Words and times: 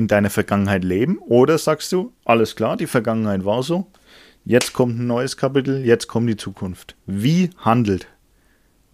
in 0.00 0.08
deiner 0.08 0.30
Vergangenheit 0.30 0.82
leben? 0.82 1.18
Oder 1.18 1.58
sagst 1.58 1.92
du, 1.92 2.14
alles 2.24 2.56
klar, 2.56 2.78
die 2.78 2.86
Vergangenheit 2.86 3.44
war 3.44 3.62
so, 3.62 3.86
jetzt 4.46 4.72
kommt 4.72 4.98
ein 4.98 5.06
neues 5.06 5.36
Kapitel, 5.36 5.84
jetzt 5.84 6.06
kommt 6.06 6.30
die 6.30 6.36
Zukunft. 6.36 6.96
Wie 7.04 7.50
handelt 7.58 8.08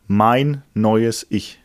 mein 0.08 0.62
neues 0.74 1.24
Ich? 1.30 1.60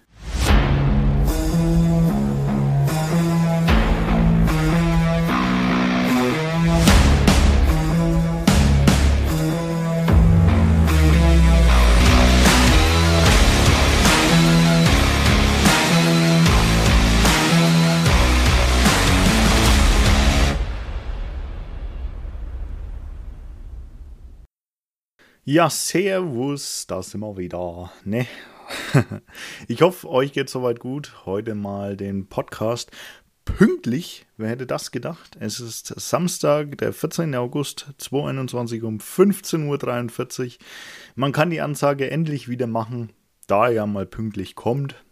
Ja, 25.54 25.70
servus, 25.70 26.88
da 26.88 27.04
sind 27.04 27.20
wir 27.20 27.36
wieder. 27.36 27.92
Ne? 28.06 28.26
Ich 29.68 29.82
hoffe, 29.82 30.08
euch 30.08 30.32
geht 30.32 30.50
soweit 30.50 30.80
gut. 30.80 31.26
Heute 31.26 31.56
mal 31.56 31.98
den 31.98 32.28
Podcast 32.28 32.90
pünktlich. 33.44 34.26
Wer 34.38 34.48
hätte 34.48 34.66
das 34.66 34.92
gedacht? 34.92 35.36
Es 35.42 35.60
ist 35.60 35.88
Samstag, 35.88 36.78
der 36.78 36.94
14. 36.94 37.36
August 37.36 37.88
2021 37.98 38.84
um 38.84 39.00
15.43 39.00 40.46
Uhr. 40.46 40.52
Man 41.16 41.34
kann 41.34 41.50
die 41.50 41.60
Ansage 41.60 42.10
endlich 42.10 42.48
wieder 42.48 42.68
machen, 42.68 43.12
da 43.48 43.66
er 43.66 43.74
ja 43.74 43.86
mal 43.86 44.06
pünktlich 44.06 44.56
kommt. 44.56 45.04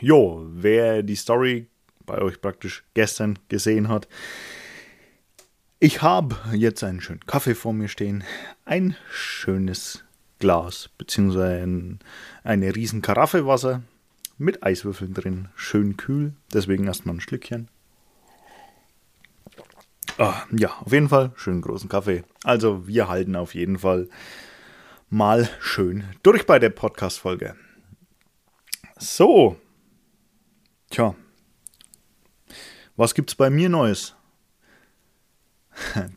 Jo, 0.00 0.46
wer 0.52 1.02
die 1.02 1.16
Story 1.16 1.66
bei 2.06 2.22
euch 2.22 2.40
praktisch 2.40 2.84
gestern 2.94 3.40
gesehen 3.48 3.88
hat, 3.88 4.06
ich 5.82 6.00
habe 6.00 6.36
jetzt 6.52 6.84
einen 6.84 7.00
schönen 7.00 7.26
Kaffee 7.26 7.56
vor 7.56 7.72
mir 7.72 7.88
stehen, 7.88 8.22
ein 8.64 8.94
schönes 9.10 10.04
Glas, 10.38 10.90
ein, 11.18 11.98
eine 12.44 12.76
riesen 12.76 13.02
Karaffe 13.02 13.48
Wasser 13.48 13.82
mit 14.38 14.62
Eiswürfeln 14.62 15.12
drin, 15.12 15.48
schön 15.56 15.96
kühl, 15.96 16.34
deswegen 16.54 16.86
erstmal 16.86 17.16
ein 17.16 17.20
Schlückchen. 17.20 17.66
Oh, 20.18 20.32
ja, 20.52 20.70
auf 20.84 20.92
jeden 20.92 21.08
Fall 21.08 21.32
schönen 21.34 21.62
großen 21.62 21.88
Kaffee. 21.88 22.22
Also 22.44 22.86
wir 22.86 23.08
halten 23.08 23.34
auf 23.34 23.56
jeden 23.56 23.80
Fall 23.80 24.08
mal 25.10 25.50
schön 25.58 26.04
durch 26.22 26.46
bei 26.46 26.60
der 26.60 26.70
Podcast-Folge. 26.70 27.56
So, 29.00 29.56
tja, 30.90 31.16
was 32.94 33.14
gibt's 33.14 33.34
bei 33.34 33.50
mir 33.50 33.68
Neues? 33.68 34.14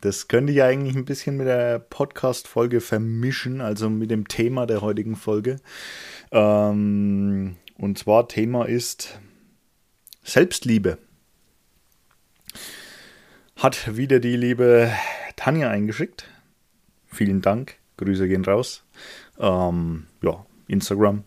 Das 0.00 0.28
könnte 0.28 0.52
ich 0.52 0.62
eigentlich 0.62 0.96
ein 0.96 1.04
bisschen 1.04 1.36
mit 1.36 1.46
der 1.46 1.78
Podcast-Folge 1.78 2.80
vermischen, 2.80 3.60
also 3.60 3.88
mit 3.90 4.10
dem 4.10 4.28
Thema 4.28 4.66
der 4.66 4.80
heutigen 4.82 5.16
Folge. 5.16 5.56
Ähm, 6.30 7.56
und 7.78 7.98
zwar 7.98 8.28
Thema 8.28 8.66
ist 8.66 9.18
Selbstliebe. 10.22 10.98
Hat 13.56 13.96
wieder 13.96 14.20
die 14.20 14.36
liebe 14.36 14.92
Tanja 15.36 15.70
eingeschickt. 15.70 16.26
Vielen 17.06 17.40
Dank. 17.40 17.76
Grüße 17.96 18.28
gehen 18.28 18.44
raus. 18.44 18.84
Ähm, 19.38 20.06
ja, 20.22 20.44
Instagram 20.68 21.24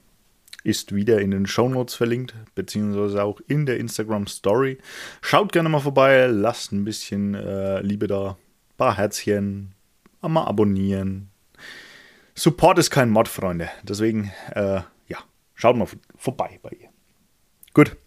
ist 0.64 0.94
wieder 0.94 1.22
in 1.22 1.32
den 1.32 1.46
Show 1.46 1.70
Notes 1.70 1.96
verlinkt, 1.96 2.36
beziehungsweise 2.56 3.24
auch 3.24 3.40
in 3.48 3.66
der 3.66 3.78
Instagram 3.78 4.28
Story. 4.28 4.78
Schaut 5.22 5.52
gerne 5.52 5.70
mal 5.70 5.80
vorbei, 5.80 6.28
lasst 6.28 6.72
ein 6.72 6.84
bisschen 6.84 7.36
äh, 7.36 7.82
Liebe 7.82 8.08
da, 8.08 8.32
ein 8.32 8.78
paar 8.78 8.98
Herzchen, 8.98 9.74
mal 10.22 10.46
abonnieren. 10.46 11.30
Support 12.36 12.80
ist 12.80 12.90
kein 12.90 13.10
Mod, 13.10 13.28
Freunde. 13.28 13.70
Deswegen, 13.84 14.32
äh, 14.54 14.82
ja, 15.08 15.18
schaut 15.56 15.76
mal 15.76 15.88
vorbei 16.16 16.60
bei 16.62 16.70
ihr. 16.72 16.90
Gut. 17.74 17.98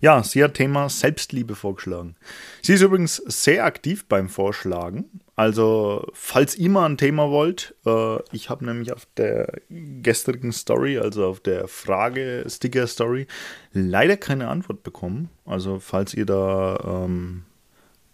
Ja, 0.00 0.22
sie 0.22 0.42
hat 0.42 0.54
Thema 0.54 0.88
Selbstliebe 0.88 1.54
vorgeschlagen. 1.54 2.16
Sie 2.60 2.72
ist 2.72 2.82
übrigens 2.82 3.16
sehr 3.16 3.64
aktiv 3.64 4.04
beim 4.06 4.28
Vorschlagen. 4.28 5.20
Also, 5.42 6.06
falls 6.12 6.54
ihr 6.54 6.70
mal 6.70 6.86
ein 6.86 6.96
Thema 6.96 7.28
wollt, 7.32 7.74
äh, 7.84 8.18
ich 8.30 8.48
habe 8.48 8.64
nämlich 8.64 8.92
auf 8.92 9.08
der 9.16 9.60
gestrigen 9.68 10.52
Story, 10.52 10.98
also 10.98 11.26
auf 11.26 11.40
der 11.40 11.66
Frage-Sticker-Story, 11.66 13.26
leider 13.72 14.16
keine 14.16 14.46
Antwort 14.46 14.84
bekommen. 14.84 15.30
Also, 15.44 15.80
falls 15.80 16.14
ihr 16.14 16.26
da 16.26 16.78
ähm, 16.86 17.42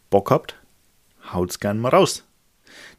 Bock 0.09 0.31
habt, 0.31 0.57
haut's 1.31 1.61
gern 1.61 1.79
mal 1.79 1.91
raus. 1.91 2.25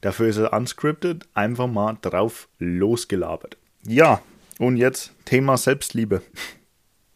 Dafür 0.01 0.27
ist 0.27 0.37
er 0.37 0.53
unscripted, 0.53 1.27
einfach 1.33 1.65
mal 1.65 1.97
drauf 1.99 2.49
losgelabert. 2.59 3.57
Ja, 3.81 4.21
und 4.59 4.77
jetzt 4.77 5.11
Thema 5.25 5.57
Selbstliebe 5.57 6.21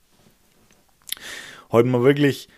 heute 1.71 1.89
mal 1.89 2.01
wirklich, 2.01 2.49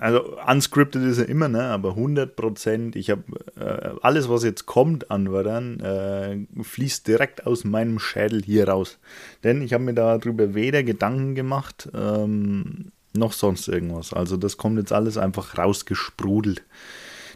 also 0.00 0.38
unscripted 0.46 1.02
ist 1.02 1.18
er 1.18 1.28
immer, 1.28 1.48
ne, 1.48 1.64
aber 1.64 1.90
100 1.90 2.36
Prozent, 2.36 2.96
ich 2.96 3.10
habe 3.10 3.24
äh, 3.56 3.90
alles, 4.02 4.30
was 4.30 4.44
jetzt 4.44 4.64
kommt 4.64 5.10
an 5.10 5.30
Wörtern, 5.30 5.80
äh, 5.80 6.62
fließt 6.62 7.06
direkt 7.06 7.46
aus 7.46 7.64
meinem 7.64 7.98
Schädel 7.98 8.42
hier 8.42 8.68
raus. 8.68 8.98
Denn 9.44 9.60
ich 9.60 9.74
habe 9.74 9.84
mir 9.84 9.94
darüber 9.94 10.54
weder 10.54 10.82
Gedanken 10.82 11.34
gemacht, 11.34 11.90
ähm, 11.94 12.92
noch 13.12 13.32
sonst 13.32 13.68
irgendwas. 13.68 14.14
Also 14.14 14.36
das 14.36 14.56
kommt 14.56 14.78
jetzt 14.78 14.92
alles 14.92 15.18
einfach 15.18 15.58
rausgesprudelt. 15.58 16.62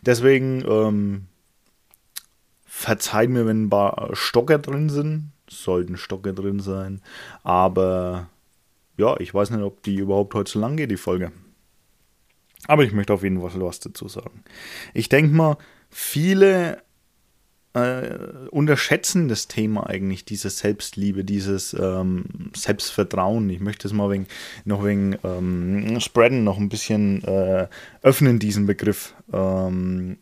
Deswegen 0.03 0.65
ähm, 0.67 1.27
verzeiht 2.65 3.29
mir, 3.29 3.47
wenn 3.47 3.65
ein 3.65 3.71
paar 3.71 4.11
Stocker 4.15 4.59
drin 4.59 4.89
sind. 4.89 5.33
Sollten 5.51 5.99
Stocker 5.99 6.33
drin 6.33 6.61
sein. 6.61 7.03
Aber 7.43 8.31
ja, 8.97 9.19
ich 9.19 9.35
weiß 9.35 9.51
nicht, 9.51 9.63
ob 9.63 9.83
die 9.83 9.97
überhaupt 9.97 10.35
heute 10.35 10.51
so 10.51 10.61
lang 10.61 10.77
geht, 10.77 10.91
die 10.91 10.97
Folge. 10.97 11.33
Aber 12.67 12.85
ich 12.85 12.93
möchte 12.93 13.13
auf 13.13 13.23
jeden 13.23 13.41
Fall 13.41 13.61
was 13.61 13.81
dazu 13.81 14.09
sagen. 14.09 14.43
Ich 14.95 15.09
denke 15.09 15.35
mal, 15.35 15.59
viele 15.91 16.83
äh, 17.75 18.49
unterschätzen 18.51 19.29
das 19.29 19.49
Thema 19.49 19.89
eigentlich, 19.89 20.25
diese 20.25 20.49
Selbstliebe, 20.49 21.25
dieses 21.25 21.75
ähm, 21.75 22.25
Selbstvertrauen. 22.57 23.51
Ich 23.51 23.61
möchte 23.61 23.87
es 23.87 23.93
mal 23.93 24.11
wegen, 24.11 24.27
noch 24.65 24.85
wegen 24.85 25.19
ähm, 25.25 26.01
spreaden, 26.01 26.45
noch 26.45 26.59
ein 26.59 26.69
bisschen 26.69 27.23
äh, 27.25 27.69
öffnen, 28.03 28.39
diesen 28.39 28.67
Begriff. 28.67 29.15
Ähm, 29.33 30.19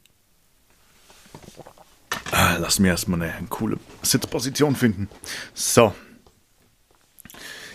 äh, 2.33 2.59
lass 2.59 2.79
mir 2.79 2.89
erstmal 2.89 3.23
eine 3.23 3.47
coole 3.49 3.79
Sitzposition 4.03 4.75
finden. 4.75 5.09
So. 5.55 5.93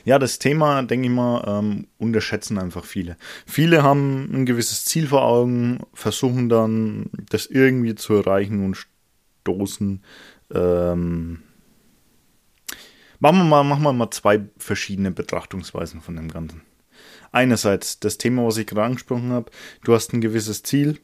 Ja, 0.08 0.20
das 0.20 0.40
Thema, 0.40 0.84
denke 0.84 1.10
ich 1.10 1.14
mal, 1.14 1.44
ähm, 1.46 1.88
unterschätzen 1.98 2.58
einfach 2.58 2.86
viele. 2.86 3.18
Viele 3.46 3.84
haben 3.84 4.30
ein 4.32 4.46
gewisses 4.46 4.86
Ziel 4.86 5.08
vor 5.08 5.24
Augen, 5.24 5.82
versuchen 5.94 6.48
dann, 6.48 7.10
das 7.30 7.46
irgendwie 7.46 7.94
zu 7.94 8.14
erreichen 8.14 8.64
und 8.64 8.88
stoßen. 9.42 10.02
Ähm, 10.54 11.40
machen, 13.20 13.38
wir 13.38 13.44
mal, 13.44 13.66
machen 13.66 13.84
wir 13.84 13.92
mal 13.92 14.10
zwei 14.10 14.46
verschiedene 14.58 15.12
Betrachtungsweisen 15.12 16.00
von 16.00 16.16
dem 16.16 16.30
Ganzen. 16.30 16.62
Einerseits 17.34 18.00
das 18.00 18.18
Thema, 18.18 18.46
was 18.46 18.56
ich 18.56 18.68
gerade 18.68 18.86
angesprochen 18.86 19.32
habe, 19.32 19.52
du 19.84 19.94
hast 19.94 20.14
ein 20.14 20.22
gewisses 20.22 20.64
Ziel, 20.64 21.02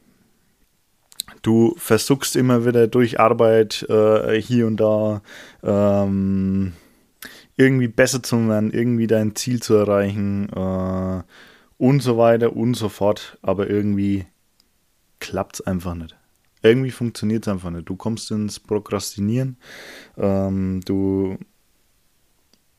du 1.41 1.75
versuchst 1.77 2.37
immer 2.37 2.65
wieder 2.65 2.87
durch 2.87 3.19
Arbeit 3.19 3.85
äh, 3.89 4.41
hier 4.41 4.65
und 4.65 4.77
da 4.77 5.21
ähm, 5.61 6.71
irgendwie 7.55 7.87
besser 7.87 8.23
zu 8.23 8.47
werden, 8.47 8.71
irgendwie 8.71 9.07
dein 9.07 9.35
Ziel 9.35 9.61
zu 9.61 9.75
erreichen 9.75 10.49
äh, 10.49 11.23
und 11.77 12.01
so 12.01 12.17
weiter 12.17 12.55
und 12.55 12.75
so 12.75 12.89
fort. 12.89 13.37
Aber 13.41 13.69
irgendwie 13.69 14.25
klappt 15.19 15.55
es 15.55 15.67
einfach 15.67 15.95
nicht. 15.95 16.15
Irgendwie 16.61 16.91
funktioniert 16.91 17.45
es 17.45 17.51
einfach 17.51 17.69
nicht. 17.69 17.89
Du 17.89 17.95
kommst 17.95 18.31
ins 18.31 18.59
Prokrastinieren, 18.59 19.57
ähm, 20.17 20.81
du 20.85 21.37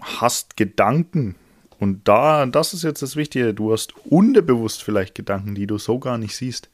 hast 0.00 0.56
Gedanken. 0.56 1.36
Und 1.78 2.08
da, 2.08 2.46
das 2.46 2.72
ist 2.72 2.82
jetzt 2.82 3.02
das 3.02 3.16
Wichtige, 3.16 3.52
du 3.52 3.72
hast 3.72 3.94
unterbewusst 4.06 4.82
vielleicht 4.82 5.14
Gedanken, 5.14 5.54
die 5.54 5.66
du 5.66 5.76
so 5.76 5.98
gar 5.98 6.18
nicht 6.18 6.34
siehst. 6.34 6.70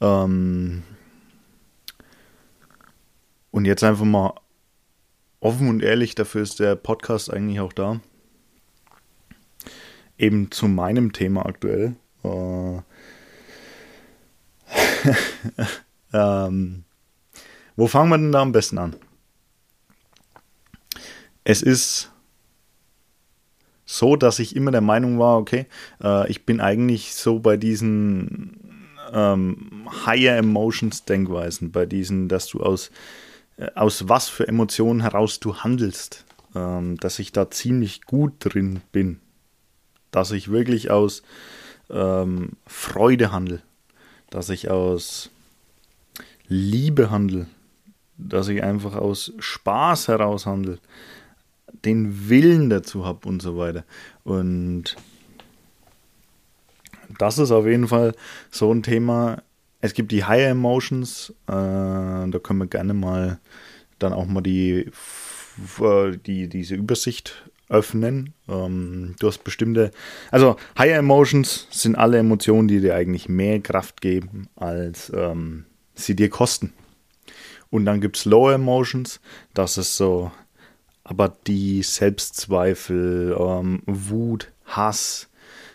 Ähm, 0.00 0.82
und 3.50 3.64
jetzt 3.64 3.84
einfach 3.84 4.04
mal 4.04 4.34
offen 5.44 5.68
und 5.68 5.82
ehrlich, 5.82 6.14
dafür 6.14 6.42
ist 6.42 6.58
der 6.58 6.74
Podcast 6.74 7.32
eigentlich 7.32 7.60
auch 7.60 7.72
da. 7.72 8.00
Eben 10.16 10.50
zu 10.50 10.68
meinem 10.68 11.12
Thema 11.12 11.44
aktuell. 11.44 11.96
Äh, 12.24 12.80
ähm, 16.14 16.84
wo 17.76 17.86
fangen 17.86 18.08
wir 18.08 18.18
denn 18.18 18.32
da 18.32 18.40
am 18.40 18.52
besten 18.52 18.78
an? 18.78 18.96
Es 21.44 21.60
ist 21.60 22.10
so, 23.84 24.16
dass 24.16 24.38
ich 24.38 24.56
immer 24.56 24.70
der 24.70 24.80
Meinung 24.80 25.18
war, 25.18 25.36
okay, 25.36 25.66
äh, 26.02 26.30
ich 26.30 26.46
bin 26.46 26.60
eigentlich 26.60 27.14
so 27.14 27.38
bei 27.38 27.58
diesen 27.58 28.88
ähm, 29.12 29.86
Higher 30.06 30.38
Emotions 30.38 31.04
Denkweisen, 31.04 31.70
bei 31.70 31.84
diesen, 31.84 32.28
dass 32.28 32.46
du 32.46 32.60
aus, 32.60 32.90
aus 33.74 34.08
was 34.08 34.28
für 34.28 34.48
Emotionen 34.48 35.00
heraus 35.00 35.40
du 35.40 35.56
handelst, 35.56 36.24
ähm, 36.54 36.96
dass 36.98 37.18
ich 37.18 37.32
da 37.32 37.50
ziemlich 37.50 38.02
gut 38.02 38.34
drin 38.40 38.80
bin, 38.92 39.20
dass 40.10 40.30
ich 40.32 40.50
wirklich 40.50 40.90
aus 40.90 41.22
ähm, 41.90 42.52
Freude 42.66 43.32
handle, 43.32 43.62
dass 44.30 44.48
ich 44.48 44.70
aus 44.70 45.30
Liebe 46.48 47.10
handle, 47.10 47.46
dass 48.16 48.48
ich 48.48 48.62
einfach 48.62 48.94
aus 48.94 49.32
Spaß 49.38 50.08
heraus 50.08 50.46
handle, 50.46 50.78
den 51.84 52.28
Willen 52.28 52.70
dazu 52.70 53.04
habe 53.04 53.28
und 53.28 53.42
so 53.42 53.56
weiter. 53.56 53.84
Und 54.24 54.96
das 57.18 57.38
ist 57.38 57.50
auf 57.50 57.66
jeden 57.66 57.88
Fall 57.88 58.14
so 58.50 58.72
ein 58.72 58.82
Thema. 58.82 59.42
Es 59.84 59.92
gibt 59.92 60.12
die 60.12 60.24
Higher 60.24 60.48
Emotions, 60.48 61.34
äh, 61.46 61.52
da 61.52 62.38
können 62.42 62.58
wir 62.58 62.66
gerne 62.66 62.94
mal 62.94 63.38
dann 63.98 64.14
auch 64.14 64.24
mal 64.24 64.40
die, 64.40 64.90
die 66.24 66.48
diese 66.48 66.74
Übersicht 66.74 67.44
öffnen. 67.68 68.32
Ähm, 68.48 69.14
du 69.18 69.26
hast 69.26 69.44
bestimmte, 69.44 69.90
also 70.30 70.56
Higher 70.78 71.00
Emotions 71.00 71.68
sind 71.70 71.96
alle 71.96 72.16
Emotionen, 72.16 72.66
die 72.66 72.80
dir 72.80 72.94
eigentlich 72.94 73.28
mehr 73.28 73.60
Kraft 73.60 74.00
geben, 74.00 74.48
als 74.56 75.12
ähm, 75.14 75.66
sie 75.94 76.16
dir 76.16 76.30
kosten. 76.30 76.72
Und 77.68 77.84
dann 77.84 78.00
gibt 78.00 78.16
es 78.16 78.24
Lower 78.24 78.54
Emotions, 78.54 79.20
das 79.52 79.76
ist 79.76 79.98
so, 79.98 80.32
aber 81.02 81.36
die 81.46 81.82
Selbstzweifel, 81.82 83.36
ähm, 83.38 83.82
Wut, 83.84 84.50
Hass, 84.64 85.28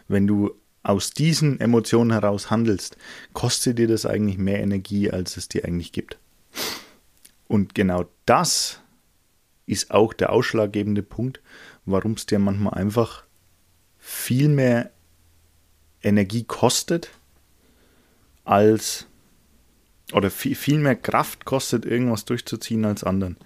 wenn 0.07 0.25
du 0.25 0.55
aus 0.83 1.11
diesen 1.11 1.59
Emotionen 1.59 2.11
heraus 2.11 2.49
handelst, 2.49 2.97
kostet 3.33 3.79
dir 3.79 3.87
das 3.87 4.05
eigentlich 4.05 4.37
mehr 4.37 4.61
Energie, 4.61 5.11
als 5.11 5.37
es 5.37 5.47
dir 5.47 5.65
eigentlich 5.65 5.91
gibt. 5.91 6.17
Und 7.47 7.75
genau 7.75 8.05
das 8.25 8.81
ist 9.65 9.91
auch 9.91 10.13
der 10.13 10.31
ausschlaggebende 10.31 11.03
Punkt, 11.03 11.41
warum 11.85 12.13
es 12.13 12.25
dir 12.25 12.39
manchmal 12.39 12.73
einfach 12.75 13.23
viel 13.97 14.47
mehr 14.47 14.91
Energie 16.01 16.43
kostet, 16.43 17.11
als 18.45 19.05
oder 20.13 20.31
viel, 20.31 20.55
viel 20.55 20.79
mehr 20.79 20.95
Kraft 20.95 21.45
kostet, 21.45 21.85
irgendwas 21.85 22.25
durchzuziehen 22.25 22.85
als 22.85 23.03
anderen. 23.03 23.37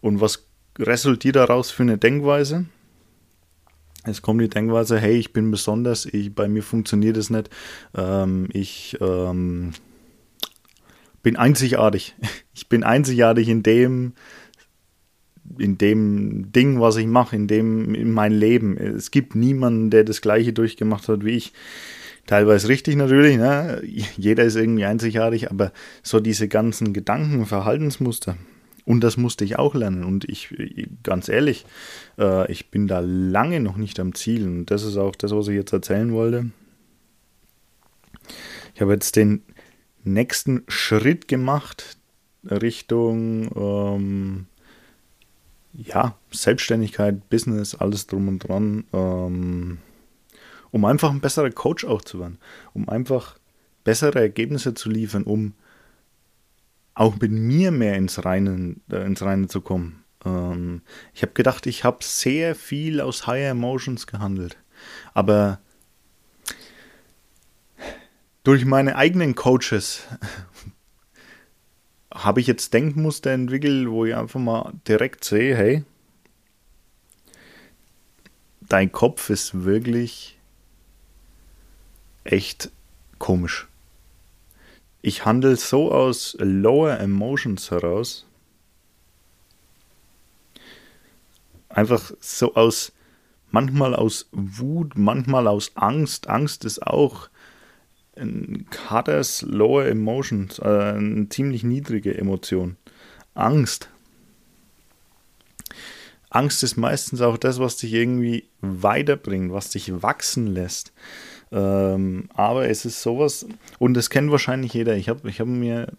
Und 0.00 0.20
was 0.20 0.46
resultiert 0.78 1.36
daraus 1.36 1.70
für 1.70 1.82
eine 1.82 1.96
Denkweise? 1.96 2.66
Es 4.06 4.20
kommt 4.20 4.42
die 4.42 4.48
Denkweise, 4.48 4.98
hey, 4.98 5.16
ich 5.16 5.32
bin 5.32 5.50
besonders, 5.50 6.04
ich, 6.06 6.34
bei 6.34 6.46
mir 6.46 6.62
funktioniert 6.62 7.16
es 7.16 7.30
nicht, 7.30 7.48
ähm, 7.96 8.48
ich 8.52 8.98
ähm, 9.00 9.72
bin 11.22 11.36
einzigartig. 11.36 12.14
Ich 12.56 12.68
bin 12.68 12.84
einzigartig 12.84 13.48
in 13.48 13.64
dem, 13.64 14.12
in 15.58 15.76
dem 15.76 16.52
Ding, 16.52 16.80
was 16.80 16.94
ich 16.94 17.06
mache, 17.08 17.34
in 17.34 17.48
dem, 17.48 17.92
in 17.96 18.12
meinem 18.12 18.38
Leben. 18.38 18.76
Es 18.78 19.10
gibt 19.10 19.34
niemanden, 19.34 19.90
der 19.90 20.04
das 20.04 20.20
Gleiche 20.20 20.52
durchgemacht 20.52 21.08
hat 21.08 21.24
wie 21.24 21.32
ich. 21.32 21.52
Teilweise 22.26 22.68
richtig 22.68 22.94
natürlich, 22.94 23.38
ne? 23.38 23.82
jeder 23.82 24.44
ist 24.44 24.54
irgendwie 24.54 24.84
einzigartig, 24.84 25.50
aber 25.50 25.72
so 26.04 26.20
diese 26.20 26.46
ganzen 26.46 26.92
Gedanken, 26.92 27.44
Verhaltensmuster, 27.44 28.36
und 28.84 29.00
das 29.00 29.16
musste 29.16 29.44
ich 29.44 29.58
auch 29.58 29.74
lernen. 29.74 30.04
Und 30.04 30.24
ich, 30.28 30.54
ganz 31.02 31.28
ehrlich, 31.28 31.64
äh, 32.18 32.50
ich 32.50 32.70
bin 32.70 32.86
da 32.86 33.00
lange 33.00 33.60
noch 33.60 33.76
nicht 33.76 33.98
am 33.98 34.14
Ziel. 34.14 34.46
Und 34.46 34.66
das 34.66 34.82
ist 34.82 34.96
auch 34.96 35.16
das, 35.16 35.32
was 35.32 35.48
ich 35.48 35.54
jetzt 35.54 35.72
erzählen 35.72 36.12
wollte. 36.12 36.50
Ich 38.74 38.80
habe 38.80 38.92
jetzt 38.92 39.16
den 39.16 39.42
nächsten 40.02 40.64
Schritt 40.68 41.28
gemacht 41.28 41.96
Richtung 42.44 43.50
ähm, 43.56 44.46
ja, 45.72 46.16
Selbstständigkeit, 46.30 47.28
Business, 47.30 47.74
alles 47.74 48.06
drum 48.06 48.28
und 48.28 48.40
dran, 48.40 48.84
ähm, 48.92 49.78
um 50.70 50.84
einfach 50.84 51.10
ein 51.10 51.20
besserer 51.20 51.50
Coach 51.50 51.84
auch 51.84 52.02
zu 52.02 52.20
werden, 52.20 52.38
um 52.74 52.88
einfach 52.88 53.38
bessere 53.82 54.20
Ergebnisse 54.20 54.74
zu 54.74 54.90
liefern, 54.90 55.24
um 55.24 55.54
auch 56.94 57.16
mit 57.20 57.32
mir 57.32 57.70
mehr 57.70 57.96
ins 57.96 58.24
Reine, 58.24 58.76
äh, 58.90 59.04
ins 59.04 59.22
Reine 59.22 59.48
zu 59.48 59.60
kommen. 59.60 60.04
Ähm, 60.24 60.82
ich 61.12 61.22
habe 61.22 61.32
gedacht, 61.32 61.66
ich 61.66 61.84
habe 61.84 61.98
sehr 62.02 62.54
viel 62.54 63.00
aus 63.00 63.26
Higher 63.26 63.50
Emotions 63.50 64.06
gehandelt. 64.06 64.56
Aber 65.12 65.60
durch 68.44 68.64
meine 68.64 68.96
eigenen 68.96 69.34
Coaches 69.34 70.06
habe 72.14 72.40
ich 72.40 72.46
jetzt 72.46 72.72
Denkmuster 72.72 73.32
entwickelt, 73.32 73.88
wo 73.88 74.04
ich 74.04 74.14
einfach 74.14 74.40
mal 74.40 74.72
direkt 74.86 75.24
sehe, 75.24 75.56
hey, 75.56 75.84
dein 78.60 78.92
Kopf 78.92 79.30
ist 79.30 79.64
wirklich 79.64 80.38
echt 82.24 82.70
komisch 83.18 83.66
ich 85.04 85.26
handle 85.26 85.54
so 85.56 85.92
aus 85.92 86.34
Lower 86.40 86.98
Emotions 86.98 87.70
heraus. 87.70 88.24
Einfach 91.68 92.12
so 92.20 92.54
aus, 92.54 92.90
manchmal 93.50 93.94
aus 93.94 94.30
Wut, 94.32 94.96
manchmal 94.96 95.46
aus 95.46 95.72
Angst. 95.74 96.28
Angst 96.28 96.64
ist 96.64 96.86
auch 96.86 97.28
ein 98.16 98.66
hartes 98.88 99.42
Lower 99.42 99.84
Emotions, 99.84 100.58
äh, 100.60 100.94
eine 100.96 101.28
ziemlich 101.28 101.64
niedrige 101.64 102.16
Emotion. 102.16 102.78
Angst. 103.34 103.90
Angst 106.34 106.64
ist 106.64 106.76
meistens 106.76 107.20
auch 107.20 107.38
das, 107.38 107.60
was 107.60 107.76
dich 107.76 107.92
irgendwie 107.92 108.48
weiterbringt, 108.60 109.52
was 109.52 109.70
dich 109.70 110.02
wachsen 110.02 110.48
lässt. 110.48 110.92
Ähm, 111.52 112.28
aber 112.34 112.68
es 112.68 112.84
ist 112.84 113.02
sowas, 113.02 113.46
und 113.78 113.94
das 113.94 114.10
kennt 114.10 114.32
wahrscheinlich 114.32 114.74
jeder. 114.74 114.96
Ich 114.96 115.08
habe 115.08 115.28
ich 115.28 115.38
hab 115.38 115.46
mir, 115.46 115.92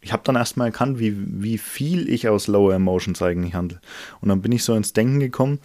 ich 0.00 0.14
habe 0.14 0.22
dann 0.24 0.36
erstmal 0.36 0.68
erkannt, 0.68 0.98
wie, 0.98 1.14
wie 1.42 1.58
viel 1.58 2.08
ich 2.08 2.28
aus 2.30 2.46
Lower 2.46 2.72
Emotions 2.72 3.20
eigentlich 3.20 3.54
handle. 3.54 3.78
Und 4.22 4.30
dann 4.30 4.40
bin 4.40 4.52
ich 4.52 4.64
so 4.64 4.74
ins 4.74 4.94
Denken 4.94 5.20
gekommen. 5.20 5.60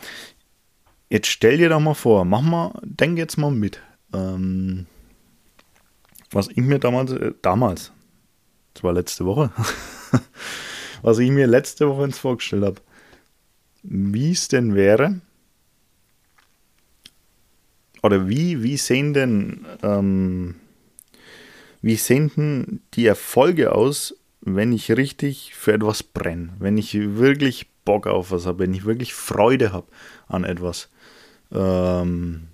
Jetzt 1.09 1.27
stell 1.27 1.57
dir 1.57 1.69
doch 1.69 1.79
mal 1.79 1.93
vor, 1.93 2.25
mach 2.25 2.41
mal, 2.41 2.77
denk 2.83 3.17
jetzt 3.17 3.37
mal 3.37 3.51
mit. 3.51 3.81
Ähm, 4.13 4.85
was 6.31 6.49
ich 6.49 6.57
mir 6.57 6.79
damals, 6.79 7.13
äh, 7.13 7.31
damals, 7.41 7.93
das 8.73 8.83
war 8.83 8.91
letzte 8.91 9.25
Woche, 9.25 9.49
was 11.03 11.19
ich 11.19 11.31
mir 11.31 11.47
letzte 11.47 11.87
Woche 11.87 12.03
ins 12.03 12.19
vorgestellt 12.19 12.65
habe, 12.65 12.81
wie 13.83 14.31
es 14.31 14.47
denn 14.47 14.75
wäre, 14.75 15.21
oder 18.01 18.29
wie, 18.29 18.63
wie 18.63 18.77
sehen 18.77 19.13
denn, 19.13 19.65
ähm, 19.83 20.55
wie 21.81 21.95
sehen 21.95 22.81
die 22.93 23.05
Erfolge 23.05 23.73
aus, 23.73 24.15
wenn 24.41 24.71
ich 24.71 24.91
richtig 24.91 25.53
für 25.55 25.73
etwas 25.73 26.03
brenne, 26.03 26.53
wenn 26.59 26.77
ich 26.77 26.93
wirklich 26.93 27.67
Bock 27.83 28.07
auf 28.07 28.31
was 28.31 28.45
habe, 28.45 28.59
wenn 28.59 28.73
ich 28.73 28.85
wirklich 28.85 29.13
Freude 29.13 29.73
habe 29.73 29.87
an 30.27 30.43
etwas. 30.43 30.89
Ähm, 31.51 32.47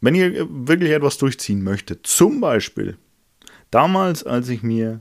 wenn 0.00 0.14
ihr 0.14 0.46
wirklich 0.48 0.90
etwas 0.90 1.18
durchziehen 1.18 1.62
möchtet, 1.62 2.06
zum 2.06 2.40
Beispiel 2.40 2.96
damals, 3.70 4.24
als 4.24 4.48
ich 4.48 4.62
mir 4.62 5.00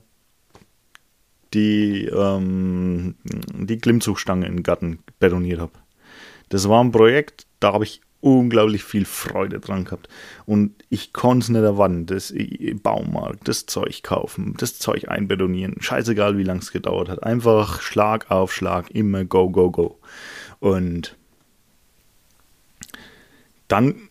die, 1.53 2.05
ähm, 2.05 3.15
die 3.24 3.77
Klimmzugstange 3.77 4.46
in 4.46 4.58
den 4.58 4.63
Garten 4.63 5.00
betoniert 5.20 5.60
habe. 5.60 5.74
Das 6.50 6.67
war 6.67 6.84
ein 6.84 6.91
Projekt, 6.91 7.46
da 7.60 7.74
habe 7.74 7.84
ich 7.84 8.01
unglaublich 8.22 8.84
viel 8.84 9.05
Freude 9.05 9.60
dran 9.60 9.84
gehabt. 9.84 10.08
Und 10.46 10.74
ich 10.89 11.12
konnte 11.12 11.43
es 11.43 11.50
nicht 11.50 11.62
erwarten, 11.62 12.05
das 12.05 12.34
Baumarkt, 12.84 13.48
das 13.48 13.65
Zeug 13.65 14.03
kaufen, 14.03 14.53
das 14.58 14.77
Zeug 14.79 15.10
einbetonieren. 15.10 15.77
Scheißegal, 15.79 16.38
wie 16.38 16.43
lange 16.43 16.60
es 16.60 16.72
gedauert 16.72 17.10
hat. 17.10 17.24
Einfach 17.24 17.81
Schlag 17.81 18.29
auf 18.29 18.53
Schlag, 18.53 18.91
immer 18.91 19.25
go, 19.25 19.50
go, 19.50 19.72
go. 19.72 20.00
Und 20.60 21.17
dann 23.67 24.10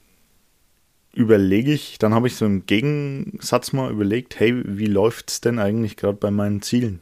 überlege 1.13 1.73
ich, 1.73 1.99
dann 1.99 2.15
habe 2.15 2.27
ich 2.27 2.37
so 2.37 2.47
im 2.47 2.67
Gegensatz 2.67 3.73
mal 3.73 3.91
überlegt, 3.91 4.41
hey, 4.41 4.63
wie 4.65 4.87
läuft 4.87 5.31
es 5.31 5.41
denn 5.41 5.59
eigentlich 5.59 5.97
gerade 5.97 6.17
bei 6.17 6.31
meinen 6.31 6.63
Zielen? 6.63 7.01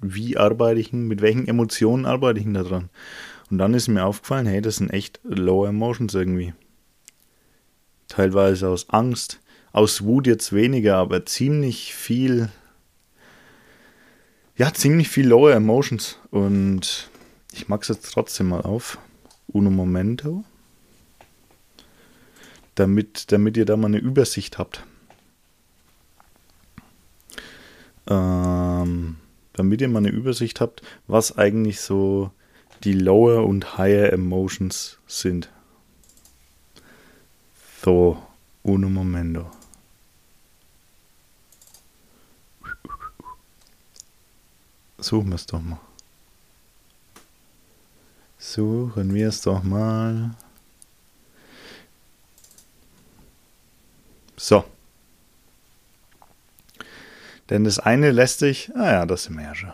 Wie 0.00 0.36
arbeite 0.36 0.80
ich, 0.80 0.92
mit 0.92 1.20
welchen 1.22 1.48
Emotionen 1.48 2.06
arbeite 2.06 2.40
ich 2.40 2.46
da 2.52 2.62
dran? 2.62 2.90
Und 3.50 3.58
dann 3.58 3.74
ist 3.74 3.88
mir 3.88 4.04
aufgefallen, 4.04 4.46
hey, 4.46 4.60
das 4.60 4.76
sind 4.76 4.90
echt 4.90 5.20
low 5.24 5.64
emotions 5.64 6.14
irgendwie. 6.14 6.52
Teilweise 8.08 8.68
aus 8.68 8.90
Angst, 8.90 9.40
aus 9.72 10.02
Wut 10.04 10.26
jetzt 10.26 10.52
weniger, 10.52 10.96
aber 10.96 11.24
ziemlich 11.26 11.94
viel, 11.94 12.50
ja, 14.56 14.72
ziemlich 14.72 15.08
viel 15.08 15.28
lower 15.28 15.52
emotions. 15.52 16.18
Und 16.30 17.10
ich 17.52 17.68
mag 17.68 17.82
es 17.82 17.88
jetzt 17.88 18.12
trotzdem 18.12 18.48
mal 18.48 18.62
auf. 18.62 18.98
Uno 19.46 19.70
momento. 19.70 20.44
damit, 22.78 23.32
damit 23.32 23.56
ihr 23.56 23.64
da 23.64 23.76
mal 23.76 23.88
eine 23.88 23.98
Übersicht 23.98 24.58
habt. 24.58 24.84
Ähm, 28.08 29.16
damit 29.58 29.80
ihr 29.80 29.88
mal 29.88 29.98
eine 29.98 30.10
Übersicht 30.10 30.60
habt, 30.60 30.82
was 31.08 31.36
eigentlich 31.36 31.80
so 31.80 32.30
die 32.84 32.92
Lower 32.92 33.44
und 33.44 33.76
Higher 33.76 34.12
Emotions 34.12 34.98
sind. 35.08 35.50
So, 37.82 38.22
uno 38.62 38.88
momento. 38.88 39.50
Suchen 44.98 45.28
wir 45.28 45.36
es 45.36 45.46
doch 45.46 45.60
mal. 45.60 45.80
Suchen 48.38 49.14
wir 49.14 49.28
es 49.28 49.40
doch 49.40 49.62
mal. 49.62 50.34
So. 54.36 54.64
Denn 57.50 57.64
das 57.64 57.78
eine 57.78 58.10
lässt 58.10 58.40
sich, 58.40 58.70
ah 58.74 58.90
ja, 58.90 59.06
das 59.06 59.24
sind 59.24 59.36
wir 59.36 59.44
ja 59.44 59.54
schon. 59.54 59.72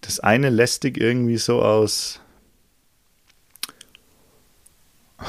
Das 0.00 0.20
eine 0.20 0.50
lässt 0.50 0.82
sich 0.82 0.98
irgendwie 0.98 1.38
so 1.38 1.62
aus, 1.62 2.20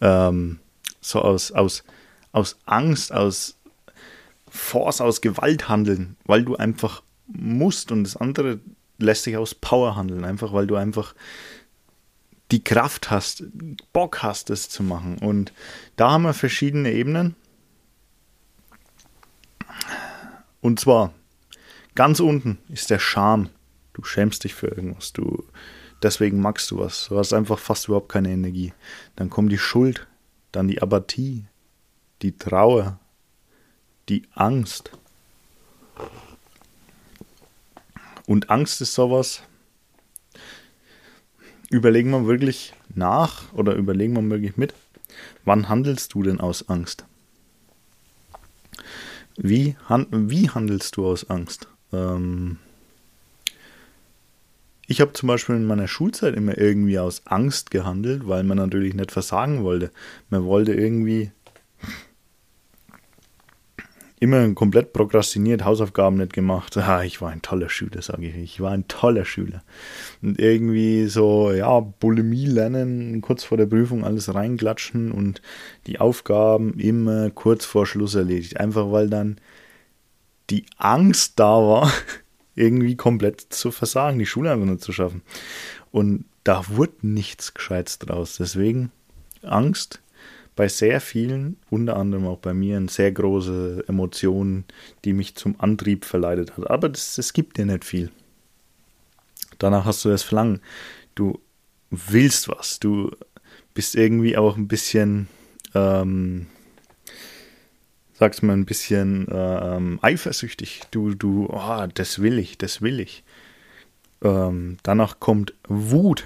ähm, 0.00 0.58
so 1.00 1.22
aus, 1.22 1.52
aus, 1.52 1.84
aus 2.32 2.58
Angst, 2.66 3.12
aus 3.12 3.56
Force, 4.50 5.00
aus 5.00 5.20
Gewalt 5.22 5.68
handeln, 5.68 6.16
weil 6.24 6.44
du 6.44 6.56
einfach 6.56 7.02
musst 7.26 7.92
und 7.92 8.04
das 8.04 8.16
andere 8.16 8.60
lässt 8.98 9.24
sich 9.24 9.36
aus 9.36 9.54
Power 9.54 9.96
handeln, 9.96 10.24
einfach 10.24 10.52
weil 10.52 10.66
du 10.66 10.76
einfach 10.76 11.14
die 12.50 12.62
Kraft 12.62 13.10
hast, 13.10 13.44
Bock 13.92 14.22
hast, 14.22 14.50
das 14.50 14.68
zu 14.68 14.82
machen. 14.82 15.18
Und 15.18 15.52
da 15.96 16.10
haben 16.10 16.22
wir 16.22 16.34
verschiedene 16.34 16.92
Ebenen. 16.92 17.36
Und 20.60 20.80
zwar 20.80 21.12
ganz 21.94 22.20
unten 22.20 22.58
ist 22.68 22.90
der 22.90 22.98
Scham. 22.98 23.48
Du 23.92 24.04
schämst 24.04 24.44
dich 24.44 24.54
für 24.54 24.68
irgendwas. 24.68 25.12
Du 25.12 25.44
deswegen 26.02 26.40
magst 26.40 26.70
du 26.70 26.78
was. 26.78 27.06
Du 27.08 27.18
hast 27.18 27.32
einfach 27.32 27.58
fast 27.58 27.88
überhaupt 27.88 28.10
keine 28.10 28.30
Energie. 28.30 28.72
Dann 29.16 29.30
kommt 29.30 29.52
die 29.52 29.58
Schuld, 29.58 30.06
dann 30.52 30.68
die 30.68 30.82
Apathie, 30.82 31.46
die 32.22 32.36
Trauer, 32.36 32.98
die 34.08 34.22
Angst. 34.34 34.90
Und 38.26 38.50
Angst 38.50 38.80
ist 38.80 38.94
sowas, 38.94 39.42
überlegen 41.68 42.10
wir 42.10 42.26
wirklich 42.26 42.74
nach 42.94 43.52
oder 43.52 43.74
überlegen 43.74 44.14
wir 44.14 44.30
wirklich 44.30 44.56
mit, 44.56 44.74
wann 45.44 45.68
handelst 45.68 46.14
du 46.14 46.22
denn 46.22 46.40
aus 46.40 46.68
Angst? 46.68 47.04
Wie, 49.42 49.74
han 49.88 50.06
wie 50.10 50.50
handelst 50.50 50.96
du 50.96 51.06
aus 51.06 51.30
Angst? 51.30 51.66
Ähm 51.92 52.58
ich 54.86 55.00
habe 55.00 55.14
zum 55.14 55.28
Beispiel 55.28 55.54
in 55.56 55.64
meiner 55.64 55.88
Schulzeit 55.88 56.34
immer 56.34 56.58
irgendwie 56.58 56.98
aus 56.98 57.22
Angst 57.26 57.70
gehandelt, 57.70 58.26
weil 58.28 58.42
man 58.42 58.58
natürlich 58.58 58.92
nicht 58.92 59.12
versagen 59.12 59.62
wollte. 59.62 59.92
Man 60.28 60.44
wollte 60.44 60.74
irgendwie 60.74 61.30
immer 64.20 64.52
komplett 64.52 64.92
prokrastiniert, 64.92 65.64
Hausaufgaben 65.64 66.18
nicht 66.18 66.34
gemacht. 66.34 66.76
Ah, 66.76 67.02
ich 67.02 67.22
war 67.22 67.30
ein 67.30 67.40
toller 67.40 67.70
Schüler, 67.70 68.02
sage 68.02 68.28
ich. 68.28 68.36
Ich 68.36 68.60
war 68.60 68.70
ein 68.72 68.86
toller 68.86 69.24
Schüler. 69.24 69.62
Und 70.20 70.38
irgendwie 70.38 71.06
so, 71.06 71.50
ja, 71.52 71.80
Bulimie 71.80 72.44
lernen, 72.44 73.22
kurz 73.22 73.44
vor 73.44 73.56
der 73.56 73.64
Prüfung 73.64 74.04
alles 74.04 74.32
reinklatschen 74.32 75.10
und 75.10 75.40
die 75.86 76.00
Aufgaben 76.00 76.78
immer 76.78 77.30
kurz 77.30 77.64
vor 77.64 77.86
Schluss 77.86 78.14
erledigt. 78.14 78.60
Einfach 78.60 78.92
weil 78.92 79.08
dann 79.08 79.40
die 80.50 80.66
Angst 80.76 81.40
da 81.40 81.56
war, 81.56 81.90
irgendwie 82.54 82.96
komplett 82.96 83.40
zu 83.40 83.70
versagen, 83.70 84.18
die 84.18 84.26
Schule 84.26 84.52
einfach 84.52 84.66
nicht 84.66 84.82
zu 84.82 84.92
schaffen. 84.92 85.22
Und 85.90 86.26
da 86.44 86.68
wurde 86.68 86.94
nichts 87.02 87.54
Gescheites 87.54 87.98
draus. 87.98 88.36
Deswegen 88.36 88.92
Angst 89.42 90.02
bei 90.56 90.68
sehr 90.68 91.00
vielen, 91.00 91.56
unter 91.70 91.96
anderem 91.96 92.26
auch 92.26 92.38
bei 92.38 92.52
mir, 92.52 92.76
eine 92.76 92.88
sehr 92.88 93.12
große 93.12 93.84
Emotion, 93.88 94.64
die 95.04 95.12
mich 95.12 95.34
zum 95.34 95.58
Antrieb 95.58 96.04
verleitet 96.04 96.56
hat. 96.56 96.70
Aber 96.70 96.90
es 96.90 97.32
gibt 97.32 97.56
dir 97.56 97.66
nicht 97.66 97.84
viel. 97.84 98.10
Danach 99.58 99.84
hast 99.84 100.04
du 100.04 100.08
das 100.08 100.22
Verlangen. 100.22 100.60
Du 101.14 101.40
willst 101.90 102.48
was. 102.48 102.80
Du 102.80 103.10
bist 103.74 103.94
irgendwie 103.94 104.36
auch 104.36 104.56
ein 104.56 104.68
bisschen, 104.68 105.28
ähm, 105.74 106.46
sag's 108.14 108.42
mal, 108.42 108.54
ein 108.54 108.66
bisschen 108.66 109.28
äh, 109.28 109.76
ähm, 109.76 109.98
eifersüchtig. 110.02 110.82
Du, 110.90 111.14
du, 111.14 111.48
oh, 111.50 111.86
das 111.92 112.20
will 112.20 112.38
ich, 112.38 112.58
das 112.58 112.82
will 112.82 113.00
ich. 113.00 113.22
Ähm, 114.22 114.78
danach 114.82 115.20
kommt 115.20 115.54
Wut. 115.68 116.24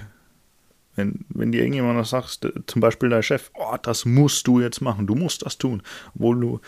Wenn, 0.95 1.25
wenn 1.29 1.51
dir 1.51 1.61
irgendjemand 1.61 1.97
noch 1.97 2.05
sagst, 2.05 2.47
zum 2.67 2.81
Beispiel 2.81 3.09
dein 3.09 3.23
Chef, 3.23 3.51
oh, 3.53 3.75
das 3.81 4.05
musst 4.05 4.47
du 4.47 4.61
jetzt 4.61 4.81
machen, 4.81 5.07
du 5.07 5.15
musst 5.15 5.45
das 5.45 5.57
tun, 5.57 5.83
obwohl 6.15 6.39
du 6.39 6.59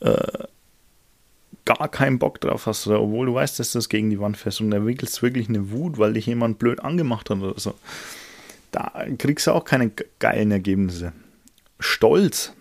äh, 0.00 0.44
gar 1.64 1.88
keinen 1.88 2.18
Bock 2.18 2.40
drauf 2.40 2.66
hast, 2.66 2.86
oder 2.86 3.02
obwohl 3.02 3.26
du 3.26 3.34
weißt, 3.34 3.58
dass 3.58 3.72
das 3.72 3.88
gegen 3.88 4.08
die 4.08 4.20
Wand 4.20 4.36
fährst 4.36 4.60
und 4.60 4.72
entwickelst 4.72 5.22
wirklich 5.22 5.48
eine 5.48 5.70
Wut, 5.70 5.98
weil 5.98 6.14
dich 6.14 6.26
jemand 6.26 6.58
blöd 6.58 6.80
angemacht 6.80 7.28
hat 7.28 7.38
oder 7.38 7.58
so. 7.58 7.74
Da 8.70 9.04
kriegst 9.18 9.46
du 9.46 9.52
auch 9.52 9.64
keine 9.64 9.90
geilen 10.18 10.50
Ergebnisse. 10.50 11.12
Stolz 11.80 12.52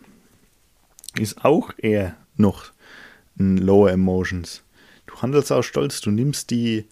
ist 1.18 1.46
auch 1.46 1.72
eher 1.78 2.16
noch 2.36 2.72
ein 3.40 3.58
Lower 3.58 3.92
Emotions. 3.92 4.64
Du 5.06 5.22
handelst 5.22 5.52
aus 5.52 5.66
Stolz, 5.66 6.02
du 6.02 6.12
nimmst 6.12 6.52
die, 6.52 6.86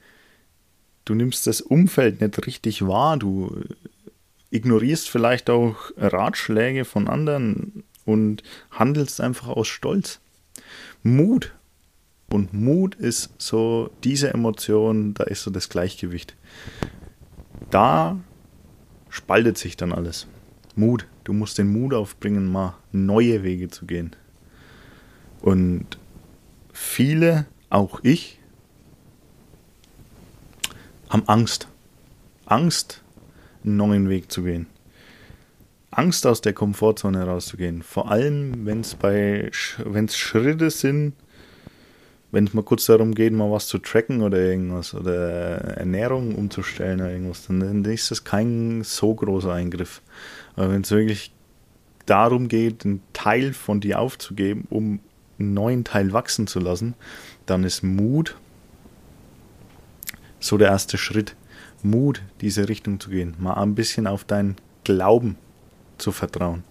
du 1.06 1.15
nimmst 1.15 1.48
das 1.48 1.62
Umfeld 1.62 2.22
nicht 2.22 2.46
richtig 2.46 2.86
wahr, 2.86 3.18
du 3.18 3.63
ignorierst 4.53 5.10
vielleicht 5.10 5.50
auch 5.50 5.75
Ratschläge 5.98 6.86
von 6.86 7.07
anderen 7.07 7.83
und 8.05 8.43
handelst 8.69 9.19
einfach 9.19 9.48
aus 9.48 9.67
Stolz. 9.67 10.19
Mut. 11.01 11.53
Und 12.29 12.53
Mut 12.53 12.95
ist 12.95 13.31
so 13.38 13.91
diese 14.03 14.33
Emotion, 14.33 15.13
da 15.13 15.24
ist 15.24 15.43
so 15.43 15.51
das 15.51 15.69
Gleichgewicht. 15.69 16.36
Da 17.69 18.19
spaltet 19.10 19.57
sich 19.57 19.75
dann 19.75 19.91
alles. 19.91 20.27
Mut. 20.75 21.07
Du 21.24 21.33
musst 21.33 21.57
den 21.57 21.72
Mut 21.72 21.93
aufbringen, 21.93 22.51
mal 22.51 22.75
neue 22.91 23.43
Wege 23.43 23.69
zu 23.69 23.86
gehen. 23.86 24.15
Und 25.41 25.98
viele, 26.74 27.45
auch 27.69 28.01
ich, 28.03 28.39
haben 31.10 31.27
Angst. 31.27 31.67
Angst 32.45 33.02
einen 33.65 33.77
neuen 33.77 34.10
Weg 34.10 34.32
zu 34.32 34.43
gehen. 34.43 34.67
Angst 35.91 36.25
aus 36.25 36.41
der 36.41 36.53
Komfortzone 36.53 37.24
rauszugehen. 37.24 37.84
Vor 37.84 38.10
allem, 38.10 38.65
wenn 38.65 38.82
es 38.82 38.96
bei 38.96 39.51
wenn 39.84 40.05
es 40.05 40.17
Schritte 40.17 40.72
sind, 40.72 41.13
wenn 42.32 42.48
es 42.48 42.53
mal 42.55 42.63
kurz 42.63 42.86
darum 42.86 43.13
geht, 43.13 43.32
mal 43.32 43.51
was 43.51 43.67
zu 43.67 43.77
tracken 43.77 44.24
oder 44.24 44.39
irgendwas 44.39 44.96
oder 44.96 45.60
Ernährung 45.77 46.34
umzustellen 46.34 47.00
oder 47.00 47.12
irgendwas, 47.12 47.46
dann 47.46 47.86
ist 47.86 48.10
das 48.10 48.24
kein 48.24 48.82
so 48.84 49.13
großer 49.13 49.53
Eingriff. 49.53 50.01
Aber 50.55 50.72
wenn 50.72 50.82
es 50.82 50.89
wirklich 50.89 51.32
darum 52.08 52.48
geht, 52.48 52.86
einen 52.86 53.01
Teil 53.13 53.53
von 53.53 53.79
dir 53.82 54.00
aufzugeben, 54.00 54.67
um 54.72 55.00
einen 55.38 55.53
neuen 55.53 55.84
Teil 55.84 56.12
wachsen 56.12 56.48
zu 56.48 56.60
lassen, 56.60 56.96
dann 57.46 57.63
ist 57.63 57.84
Mut 57.84 58.36
so 60.39 60.58
der 60.58 60.70
erste 60.70 60.98
Schritt. 60.98 61.36
Mut, 61.83 62.21
diese 62.41 62.69
Richtung 62.69 62.99
zu 62.99 63.09
gehen, 63.09 63.35
mal 63.37 63.53
ein 63.53 63.75
bisschen 63.75 64.07
auf 64.07 64.23
deinen 64.23 64.55
Glauben 64.83 65.37
zu 65.97 66.11
vertrauen, 66.11 66.63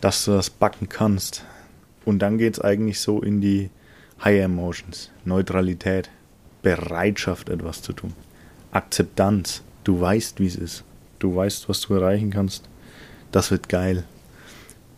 dass 0.00 0.24
du 0.24 0.32
das 0.32 0.50
backen 0.50 0.88
kannst. 0.88 1.44
Und 2.04 2.18
dann 2.18 2.38
geht 2.38 2.54
es 2.54 2.60
eigentlich 2.60 3.00
so 3.00 3.22
in 3.22 3.40
die 3.40 3.70
Higher 4.22 4.44
Emotions, 4.44 5.10
Neutralität, 5.24 6.10
Bereitschaft, 6.62 7.48
etwas 7.48 7.82
zu 7.82 7.92
tun, 7.92 8.12
Akzeptanz. 8.72 9.62
Du 9.84 10.00
weißt, 10.00 10.40
wie 10.40 10.46
es 10.46 10.56
ist. 10.56 10.84
Du 11.18 11.34
weißt, 11.36 11.68
was 11.68 11.80
du 11.82 11.94
erreichen 11.94 12.30
kannst. 12.30 12.68
Das 13.32 13.50
wird 13.50 13.68
geil. 13.68 14.04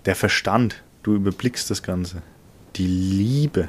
Der 0.05 0.15
Verstand, 0.15 0.83
du 1.03 1.15
überblickst 1.15 1.71
das 1.71 1.83
Ganze. 1.83 2.23
Die 2.77 2.87
Liebe. 2.87 3.69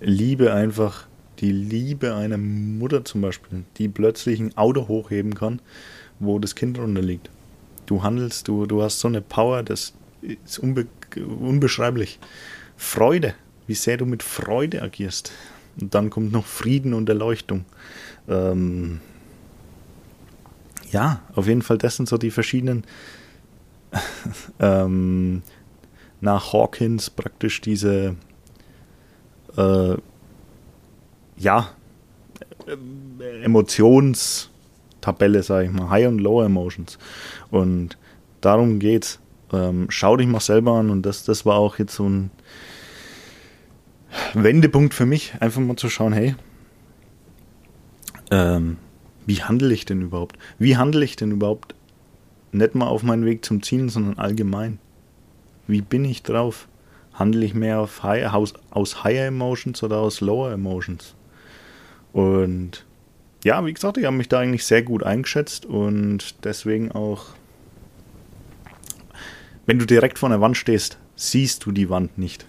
Liebe 0.00 0.52
einfach 0.52 1.06
die 1.42 1.52
Liebe 1.52 2.14
einer 2.14 2.38
Mutter 2.38 3.04
zum 3.04 3.20
Beispiel, 3.20 3.64
die 3.76 3.88
plötzlich 3.88 4.40
ein 4.40 4.56
Auto 4.56 4.88
hochheben 4.88 5.34
kann, 5.34 5.60
wo 6.20 6.38
das 6.38 6.54
Kind 6.54 6.78
drunter 6.78 7.02
liegt. 7.02 7.30
Du 7.86 8.02
handelst, 8.02 8.46
du, 8.48 8.64
du 8.66 8.82
hast 8.82 9.00
so 9.00 9.08
eine 9.08 9.20
Power, 9.20 9.62
das 9.64 9.92
ist 10.22 10.60
unbe 10.60 10.86
unbeschreiblich. 11.16 12.20
Freude, 12.76 13.34
wie 13.66 13.74
sehr 13.74 13.96
du 13.96 14.06
mit 14.06 14.22
Freude 14.22 14.82
agierst. 14.82 15.32
Und 15.80 15.94
dann 15.94 16.10
kommt 16.10 16.32
noch 16.32 16.46
Frieden 16.46 16.94
und 16.94 17.08
Erleuchtung. 17.08 17.64
Ähm 18.28 19.00
ja, 20.92 21.22
auf 21.34 21.48
jeden 21.48 21.62
Fall, 21.62 21.78
das 21.78 21.96
sind 21.96 22.08
so 22.08 22.18
die 22.18 22.30
verschiedenen 22.30 22.84
ähm, 24.60 25.42
nach 26.20 26.52
Hawkins 26.52 27.10
praktisch 27.10 27.60
diese 27.60 28.14
äh, 29.56 29.96
ja 31.42 31.68
Emotionstabelle, 33.42 35.42
sage 35.42 35.66
ich 35.66 35.72
mal, 35.72 35.90
High 35.90 36.08
und 36.08 36.20
Low 36.20 36.42
Emotions. 36.42 36.98
Und 37.50 37.98
darum 38.40 38.78
geht's. 38.78 39.18
Ähm, 39.52 39.86
schau 39.90 40.16
dich 40.16 40.26
mal 40.26 40.40
selber 40.40 40.72
an 40.72 40.88
und 40.88 41.02
das, 41.02 41.24
das 41.24 41.44
war 41.44 41.56
auch 41.56 41.78
jetzt 41.78 41.94
so 41.94 42.08
ein 42.08 42.30
Wendepunkt 44.32 44.94
für 44.94 45.04
mich, 45.04 45.34
einfach 45.40 45.60
mal 45.60 45.76
zu 45.76 45.90
schauen, 45.90 46.14
hey, 46.14 46.34
ähm, 48.30 48.78
wie 49.26 49.42
handle 49.42 49.74
ich 49.74 49.84
denn 49.84 50.00
überhaupt? 50.00 50.38
Wie 50.58 50.78
handle 50.78 51.04
ich 51.04 51.16
denn 51.16 51.32
überhaupt 51.32 51.74
nicht 52.52 52.74
mal 52.74 52.86
auf 52.86 53.02
meinen 53.02 53.26
Weg 53.26 53.44
zum 53.44 53.62
Zielen, 53.62 53.90
sondern 53.90 54.18
allgemein? 54.18 54.78
Wie 55.66 55.82
bin 55.82 56.06
ich 56.06 56.22
drauf? 56.22 56.66
Handle 57.12 57.44
ich 57.44 57.52
mehr 57.52 57.80
auf 57.80 58.02
high, 58.02 58.32
aus, 58.32 58.54
aus 58.70 59.04
Higher 59.04 59.26
Emotions 59.26 59.82
oder 59.82 59.98
aus 59.98 60.22
Lower 60.22 60.52
Emotions? 60.52 61.14
Und 62.12 62.84
ja, 63.44 63.64
wie 63.64 63.72
gesagt, 63.72 63.96
ich 63.98 64.04
habe 64.04 64.16
mich 64.16 64.28
da 64.28 64.40
eigentlich 64.40 64.64
sehr 64.64 64.82
gut 64.82 65.02
eingeschätzt 65.02 65.66
und 65.66 66.44
deswegen 66.44 66.92
auch, 66.92 67.26
wenn 69.66 69.78
du 69.78 69.86
direkt 69.86 70.18
vor 70.18 70.28
der 70.28 70.40
Wand 70.40 70.56
stehst, 70.56 70.98
siehst 71.16 71.64
du 71.64 71.72
die 71.72 71.90
Wand 71.90 72.18
nicht. 72.18 72.46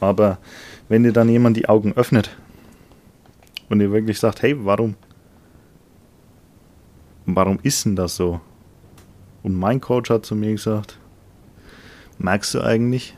Aber 0.00 0.38
wenn 0.88 1.04
dir 1.04 1.12
dann 1.12 1.28
jemand 1.28 1.56
die 1.56 1.68
Augen 1.68 1.92
öffnet 1.94 2.36
und 3.68 3.78
dir 3.78 3.92
wirklich 3.92 4.18
sagt, 4.18 4.42
hey, 4.42 4.54
warum? 4.64 4.94
Warum 7.24 7.58
ist 7.62 7.84
denn 7.84 7.96
das 7.96 8.16
so? 8.16 8.40
Und 9.42 9.54
mein 9.54 9.80
Coach 9.80 10.10
hat 10.10 10.26
zu 10.26 10.34
mir 10.34 10.52
gesagt, 10.52 10.98
merkst 12.18 12.54
du 12.54 12.60
eigentlich, 12.62 13.16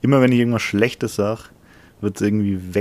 immer 0.00 0.20
wenn 0.20 0.32
ich 0.32 0.38
irgendwas 0.38 0.62
Schlechtes 0.62 1.16
sage, 1.16 1.42
wird 2.00 2.16
es 2.16 2.22
irgendwie 2.22 2.74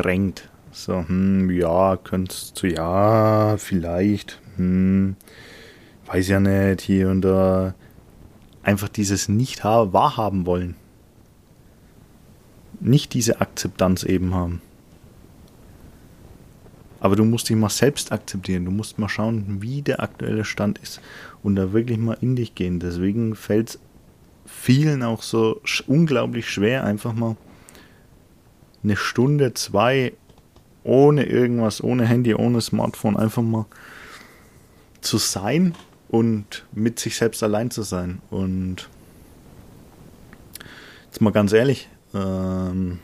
weggedrängt. 0.00 0.48
So, 0.72 1.04
hm, 1.06 1.50
ja, 1.50 1.96
könntest 1.96 2.62
du, 2.62 2.68
ja, 2.68 3.56
vielleicht, 3.56 4.40
hm, 4.56 5.16
weiß 6.06 6.28
ja 6.28 6.40
nicht, 6.40 6.80
hier 6.80 7.08
und 7.08 7.22
da. 7.22 7.74
Einfach 8.62 8.88
dieses 8.88 9.28
nicht 9.28 9.64
wahrhaben 9.64 10.44
wollen 10.44 10.76
nicht 12.80 13.14
diese 13.14 13.40
Akzeptanz 13.40 14.04
eben 14.04 14.34
haben. 14.34 14.62
Aber 16.98 17.16
du 17.16 17.24
musst 17.24 17.48
dich 17.48 17.56
mal 17.56 17.70
selbst 17.70 18.12
akzeptieren. 18.12 18.64
Du 18.64 18.70
musst 18.70 18.98
mal 18.98 19.08
schauen, 19.08 19.58
wie 19.60 19.82
der 19.82 20.02
aktuelle 20.02 20.44
Stand 20.44 20.78
ist 20.78 21.00
und 21.42 21.56
da 21.56 21.72
wirklich 21.72 21.98
mal 21.98 22.18
in 22.20 22.36
dich 22.36 22.54
gehen. 22.54 22.80
Deswegen 22.80 23.34
fällt 23.34 23.70
es 23.70 23.78
vielen 24.46 25.02
auch 25.02 25.22
so 25.22 25.60
unglaublich 25.86 26.48
schwer, 26.50 26.84
einfach 26.84 27.12
mal 27.12 27.36
eine 28.82 28.96
Stunde, 28.96 29.54
zwei 29.54 30.12
ohne 30.82 31.24
irgendwas, 31.24 31.82
ohne 31.82 32.06
Handy, 32.06 32.34
ohne 32.34 32.60
Smartphone, 32.60 33.16
einfach 33.16 33.42
mal 33.42 33.66
zu 35.00 35.18
sein 35.18 35.74
und 36.08 36.64
mit 36.72 36.98
sich 36.98 37.16
selbst 37.16 37.42
allein 37.42 37.70
zu 37.70 37.82
sein. 37.82 38.20
Und 38.30 38.88
jetzt 41.06 41.20
mal 41.20 41.30
ganz 41.30 41.52
ehrlich, 41.52 41.88
ähm, 42.14 42.98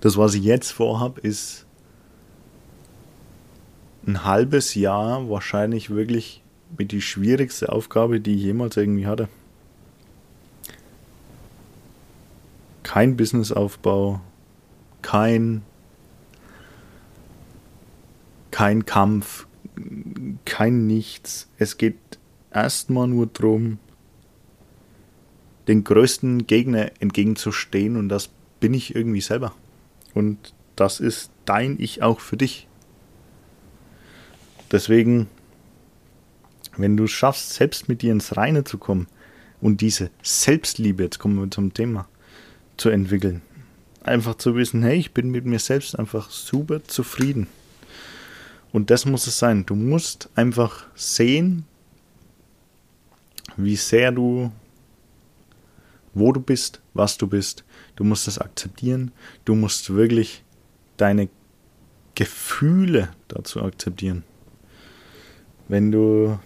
das, 0.00 0.16
was 0.16 0.34
ich 0.34 0.44
jetzt 0.44 0.70
vorhabe, 0.70 1.20
ist 1.20 1.66
ein 4.06 4.24
halbes 4.24 4.74
Jahr 4.74 5.28
wahrscheinlich 5.28 5.90
wirklich 5.90 6.42
mit 6.76 6.92
die 6.92 7.02
schwierigste 7.02 7.70
Aufgabe, 7.70 8.20
die 8.20 8.34
ich 8.34 8.42
jemals 8.42 8.76
irgendwie 8.76 9.06
hatte. 9.06 9.28
Kein 12.82 13.16
Businessaufbau, 13.16 14.20
kein, 15.02 15.62
kein 18.50 18.84
Kampf, 18.86 19.46
kein 20.44 20.86
Nichts. 20.86 21.48
Es 21.58 21.78
geht 21.78 21.96
erstmal 22.52 23.08
nur 23.08 23.26
darum, 23.26 23.78
den 25.68 25.84
größten 25.84 26.46
Gegner 26.46 26.90
entgegenzustehen 27.00 27.96
und 27.96 28.08
das 28.08 28.30
bin 28.58 28.74
ich 28.74 28.94
irgendwie 28.94 29.20
selber. 29.20 29.54
Und 30.14 30.54
das 30.76 31.00
ist 31.00 31.30
dein 31.44 31.78
Ich 31.78 32.02
auch 32.02 32.20
für 32.20 32.36
dich. 32.36 32.66
Deswegen, 34.72 35.28
wenn 36.76 36.96
du 36.96 37.06
schaffst, 37.06 37.54
selbst 37.54 37.88
mit 37.88 38.02
dir 38.02 38.12
ins 38.12 38.36
Reine 38.36 38.64
zu 38.64 38.78
kommen 38.78 39.06
und 39.60 39.80
diese 39.80 40.10
Selbstliebe, 40.22 41.02
jetzt 41.02 41.18
kommen 41.18 41.38
wir 41.40 41.50
zum 41.50 41.74
Thema, 41.74 42.08
zu 42.76 42.88
entwickeln, 42.88 43.42
einfach 44.02 44.36
zu 44.36 44.54
wissen, 44.56 44.82
hey, 44.82 44.98
ich 44.98 45.12
bin 45.12 45.30
mit 45.30 45.44
mir 45.44 45.58
selbst 45.58 45.98
einfach 45.98 46.30
super 46.30 46.84
zufrieden. 46.84 47.46
Und 48.72 48.90
das 48.90 49.04
muss 49.04 49.26
es 49.26 49.38
sein. 49.38 49.66
Du 49.66 49.74
musst 49.74 50.28
einfach 50.36 50.86
sehen, 50.94 51.64
wie 53.56 53.76
sehr 53.76 54.12
du 54.12 54.52
wo 56.14 56.32
du 56.32 56.40
bist, 56.40 56.80
was 56.94 57.18
du 57.18 57.26
bist. 57.26 57.64
Du 57.96 58.04
musst 58.04 58.26
das 58.26 58.38
akzeptieren. 58.38 59.12
Du 59.44 59.54
musst 59.54 59.94
wirklich 59.94 60.42
deine 60.96 61.28
Gefühle 62.14 63.10
dazu 63.28 63.62
akzeptieren. 63.62 64.24
Wenn 65.68 65.92
du. 65.92 66.38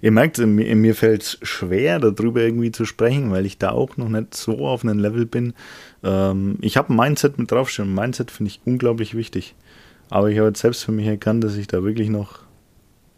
Ihr 0.00 0.10
merkt, 0.10 0.38
mir 0.38 0.94
fällt 0.94 1.22
es 1.22 1.38
schwer, 1.42 1.98
darüber 1.98 2.40
irgendwie 2.40 2.72
zu 2.72 2.84
sprechen, 2.84 3.30
weil 3.30 3.46
ich 3.46 3.58
da 3.58 3.70
auch 3.70 3.96
noch 3.96 4.08
nicht 4.08 4.34
so 4.34 4.66
auf 4.66 4.84
einem 4.84 4.98
Level 4.98 5.26
bin. 5.26 5.54
Ähm, 6.02 6.58
ich 6.60 6.76
habe 6.76 6.92
ein 6.92 6.96
Mindset 6.96 7.38
mit 7.38 7.50
draufstehen. 7.50 7.94
Mindset 7.94 8.30
finde 8.30 8.50
ich 8.50 8.60
unglaublich 8.64 9.14
wichtig. 9.14 9.54
Aber 10.10 10.30
ich 10.30 10.38
habe 10.38 10.48
jetzt 10.48 10.60
selbst 10.60 10.84
für 10.84 10.92
mich 10.92 11.06
erkannt, 11.06 11.44
dass 11.44 11.56
ich 11.56 11.66
da 11.66 11.82
wirklich 11.82 12.08
noch 12.08 12.40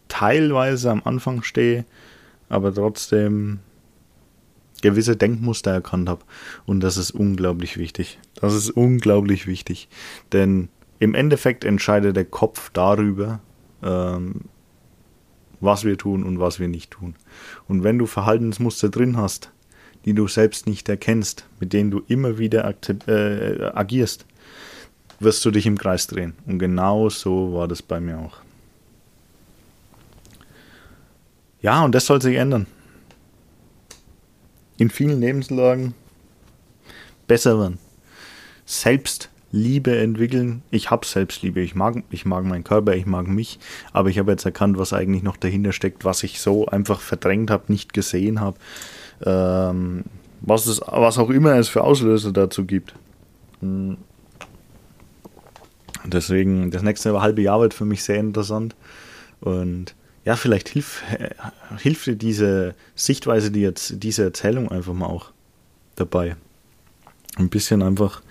teilweise 0.09 0.91
am 0.91 1.03
Anfang 1.05 1.43
stehe, 1.43 1.85
aber 2.49 2.75
trotzdem 2.75 3.61
gewisse 4.83 5.17
Denkmuster 5.17 5.71
erkannt 5.71 6.09
habe. 6.09 6.23
Und 6.67 6.81
das 6.81 6.97
ist 6.97 7.11
unglaublich 7.11 7.77
wichtig. 7.77 8.19
Das 8.35 8.55
ist 8.55 8.71
unglaublich 8.71 9.47
wichtig. 9.47 9.89
Denn 10.33 10.69
im 10.99 11.15
Endeffekt 11.15 11.65
entscheidet 11.65 12.17
der 12.17 12.25
Kopf 12.25 12.71
darüber, 12.73 13.41
ähm, 13.83 14.43
was 15.61 15.85
wir 15.85 15.99
tun 15.99 16.25
und 16.25 16.39
was 16.39 16.59
wir 16.59 16.69
nicht 16.69 16.91
tun. 16.91 17.15
Und 17.69 17.85
wenn 17.85 17.99
du 17.99 18.07
Verhaltensmuster 18.07 18.89
drin 18.89 19.17
hast, 19.17 19.51
die 20.05 20.15
du 20.15 20.29
selbst 20.29 20.67
nicht 20.67 20.89
erkennst, 20.89 21.47
mit 21.59 21.73
denen 21.73 21.91
du 21.91 22.03
immer 22.09 22.39
wieder 22.39 22.75
äh, 23.07 23.71
agierst, 23.75 24.27
wirst 25.19 25.45
du 25.45 25.51
dich 25.51 25.67
im 25.67 25.77
Kreis 25.77 26.07
drehen. 26.07 26.35
Und 26.47 26.59
genau 26.59 27.11
so 27.11 27.53
war 27.53 27.69
das 27.69 27.83
bei 27.83 28.01
mir 28.01 28.19
auch. 28.19 28.39
Ja, 31.61 31.85
und 31.85 31.95
das 31.95 32.07
soll 32.07 32.23
sich 32.23 32.37
ändern 32.37 32.67
in 34.81 34.89
vielen 34.89 35.21
Lebenslagen 35.21 35.95
besser 37.27 37.59
werden. 37.61 37.79
Selbstliebe 39.53 39.97
entwickeln. 39.99 40.63
Ich 40.71 40.91
habe 40.91 41.05
Selbstliebe. 41.05 41.61
Ich 41.61 41.75
mag, 41.75 42.05
ich 42.11 42.25
mag 42.25 42.45
meinen 42.45 42.63
Körper, 42.63 42.95
ich 42.95 43.07
mag 43.07 43.27
mich. 43.27 43.59
Aber 43.93 44.09
ich 44.09 44.19
habe 44.19 44.31
jetzt 44.31 44.45
erkannt, 44.45 44.79
was 44.79 44.93
eigentlich 44.93 45.25
noch 45.25 45.37
dahinter 45.37 45.73
steckt, 45.73 46.05
was 46.05 46.23
ich 46.23 46.41
so 46.41 46.67
einfach 46.67 47.01
verdrängt 47.01 47.51
habe, 47.51 47.65
nicht 47.69 47.93
gesehen 47.93 48.41
habe. 48.41 48.57
Ähm, 49.25 50.05
was, 50.41 50.67
es, 50.67 50.81
was 50.87 51.19
auch 51.19 51.31
immer 51.31 51.57
es 51.57 51.69
für 51.69 51.83
Auslöser 51.83 52.33
dazu 52.33 52.65
gibt. 52.65 52.95
Hm. 53.61 53.97
Deswegen, 56.07 56.71
das 56.71 56.83
nächste 56.83 57.21
halbe 57.21 57.43
Jahr 57.43 57.61
wird 57.61 57.75
für 57.75 57.85
mich 57.85 58.05
sehr 58.05 58.19
interessant. 58.19 58.77
Und 59.41 59.95
ja, 60.25 60.37
vielleicht 60.37 60.69
hilf, 60.69 61.03
hilft 61.79 62.07
dir 62.07 62.17
diese 62.17 62.75
Sichtweise, 62.95 63.51
die 63.51 63.61
jetzt, 63.61 64.03
diese 64.03 64.23
Erzählung 64.23 64.71
einfach 64.71 64.95
mal 64.95 65.07
auch 65.07 65.33
dabei. 65.97 66.37
Ein 67.37 67.49
bisschen 67.49 67.83
einfach 67.83 68.23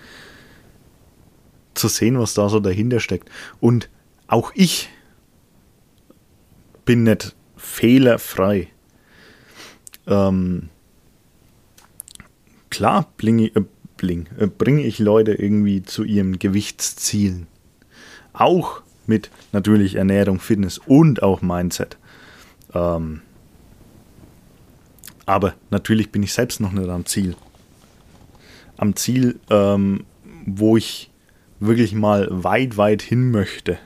zu 1.74 1.88
sehen, 1.88 2.18
was 2.18 2.34
da 2.34 2.48
so 2.48 2.60
dahinter 2.60 3.00
steckt. 3.00 3.30
Und 3.60 3.88
auch 4.26 4.52
ich 4.54 4.88
bin 6.84 7.04
nicht 7.04 7.34
fehlerfrei. 7.56 8.68
Ähm, 10.06 10.70
klar 12.70 13.10
blinge, 13.16 13.46
äh, 13.54 13.62
bling, 13.96 14.26
äh, 14.38 14.46
bringe 14.46 14.82
ich 14.82 14.98
Leute 14.98 15.34
irgendwie 15.34 15.82
zu 15.82 16.04
ihren 16.04 16.38
Gewichtszielen. 16.38 17.46
Auch 18.32 18.82
mit 19.06 19.30
natürlich 19.52 19.96
Ernährung, 19.96 20.40
Fitness 20.40 20.78
und 20.78 21.22
auch 21.22 21.42
Mindset. 21.42 21.98
Ähm, 22.72 23.22
aber 25.26 25.54
natürlich 25.70 26.10
bin 26.10 26.22
ich 26.22 26.32
selbst 26.32 26.60
noch 26.60 26.72
nicht 26.72 26.88
am 26.88 27.06
Ziel. 27.06 27.36
Am 28.76 28.96
Ziel, 28.96 29.38
ähm, 29.50 30.04
wo 30.46 30.76
ich 30.76 31.09
wirklich 31.60 31.94
mal 31.94 32.26
weit, 32.30 32.76
weit 32.76 33.02
hin 33.02 33.30
möchte. 33.30 33.78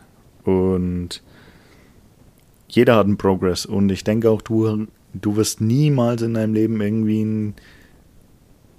Und 0.45 1.23
jeder 2.69 2.97
hat 2.97 3.07
einen 3.07 3.19
Progress 3.19 3.67
und 3.67 3.91
ich 3.91 4.05
denke 4.05 4.31
auch, 4.31 4.43
du, 4.43 4.87
du 5.13 5.37
wirst 5.37 5.61
niemals 5.61 6.23
in 6.23 6.35
deinem 6.35 6.55
Leben 6.55 6.81
irgendwie 6.81 7.23
ein, 7.23 7.55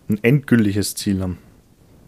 ein 0.10 0.24
endgültiges 0.24 0.96
Ziel 0.96 1.22
haben. 1.22 1.38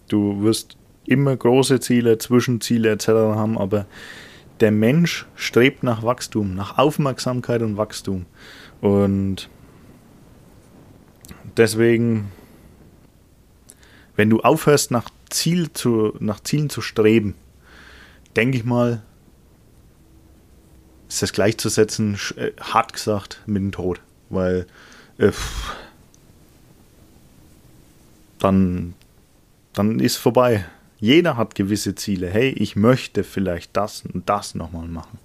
Du 0.07 0.41
wirst 0.41 0.77
immer 1.05 1.35
große 1.35 1.79
Ziele, 1.79 2.17
Zwischenziele 2.17 2.91
etc. 2.91 3.07
haben, 3.07 3.57
aber 3.57 3.85
der 4.59 4.71
Mensch 4.71 5.25
strebt 5.35 5.83
nach 5.83 6.03
Wachstum, 6.03 6.55
nach 6.55 6.77
Aufmerksamkeit 6.77 7.61
und 7.61 7.77
Wachstum. 7.77 8.25
Und 8.81 9.49
deswegen, 11.55 12.31
wenn 14.15 14.29
du 14.29 14.41
aufhörst, 14.41 14.91
nach, 14.91 15.09
Ziel 15.29 15.71
zu, 15.73 16.15
nach 16.19 16.39
Zielen 16.41 16.69
zu 16.69 16.81
streben, 16.81 17.35
denke 18.35 18.57
ich 18.57 18.63
mal, 18.63 19.01
ist 21.07 21.21
das 21.21 21.33
gleichzusetzen, 21.33 22.17
äh, 22.35 22.51
hart 22.59 22.93
gesagt, 22.93 23.41
mit 23.45 23.61
dem 23.61 23.71
Tod. 23.71 24.01
Weil 24.29 24.67
äh, 25.17 25.31
dann, 28.39 28.93
dann 29.73 29.99
ist 29.99 30.17
vorbei. 30.17 30.65
Jeder 30.99 31.37
hat 31.37 31.55
gewisse 31.55 31.95
Ziele. 31.95 32.29
Hey, 32.29 32.49
ich 32.49 32.75
möchte 32.75 33.23
vielleicht 33.23 33.75
das 33.77 34.03
und 34.13 34.27
das 34.27 34.55
nochmal 34.55 34.87
machen. 34.87 35.19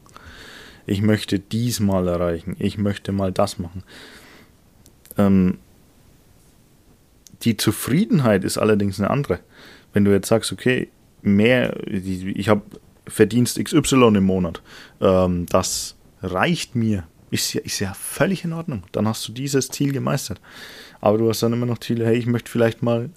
Ich 0.86 1.02
möchte 1.02 1.38
dies 1.38 1.80
mal 1.80 2.06
erreichen. 2.08 2.56
Ich 2.58 2.78
möchte 2.78 3.12
mal 3.12 3.32
das 3.32 3.58
machen. 3.58 3.82
Ähm, 5.16 5.58
die 7.42 7.56
Zufriedenheit 7.56 8.44
ist 8.44 8.58
allerdings 8.58 8.98
eine 9.00 9.10
andere. 9.10 9.40
Wenn 9.92 10.04
du 10.04 10.10
jetzt 10.10 10.28
sagst, 10.28 10.52
okay, 10.52 10.88
mehr, 11.22 11.76
ich 11.86 12.48
habe 12.48 12.62
Verdienst 13.06 13.62
XY 13.62 14.12
im 14.16 14.24
Monat, 14.24 14.62
ähm, 15.00 15.46
das 15.46 15.96
reicht 16.22 16.74
mir, 16.74 17.04
ist 17.30 17.52
ja, 17.52 17.60
ist 17.62 17.80
ja 17.80 17.94
völlig 17.94 18.44
in 18.44 18.52
Ordnung. 18.52 18.84
Dann 18.92 19.08
hast 19.08 19.26
du 19.26 19.32
dieses 19.32 19.68
Ziel 19.68 19.92
gemeistert. 19.92 20.40
Aber 21.00 21.18
du 21.18 21.28
hast 21.28 21.42
dann 21.42 21.52
immer 21.52 21.66
noch 21.66 21.78
Ziele, 21.78 22.06
hey, 22.06 22.16
ich 22.16 22.26
möchte 22.26 22.50
vielleicht 22.50 22.82
mal 22.82 23.10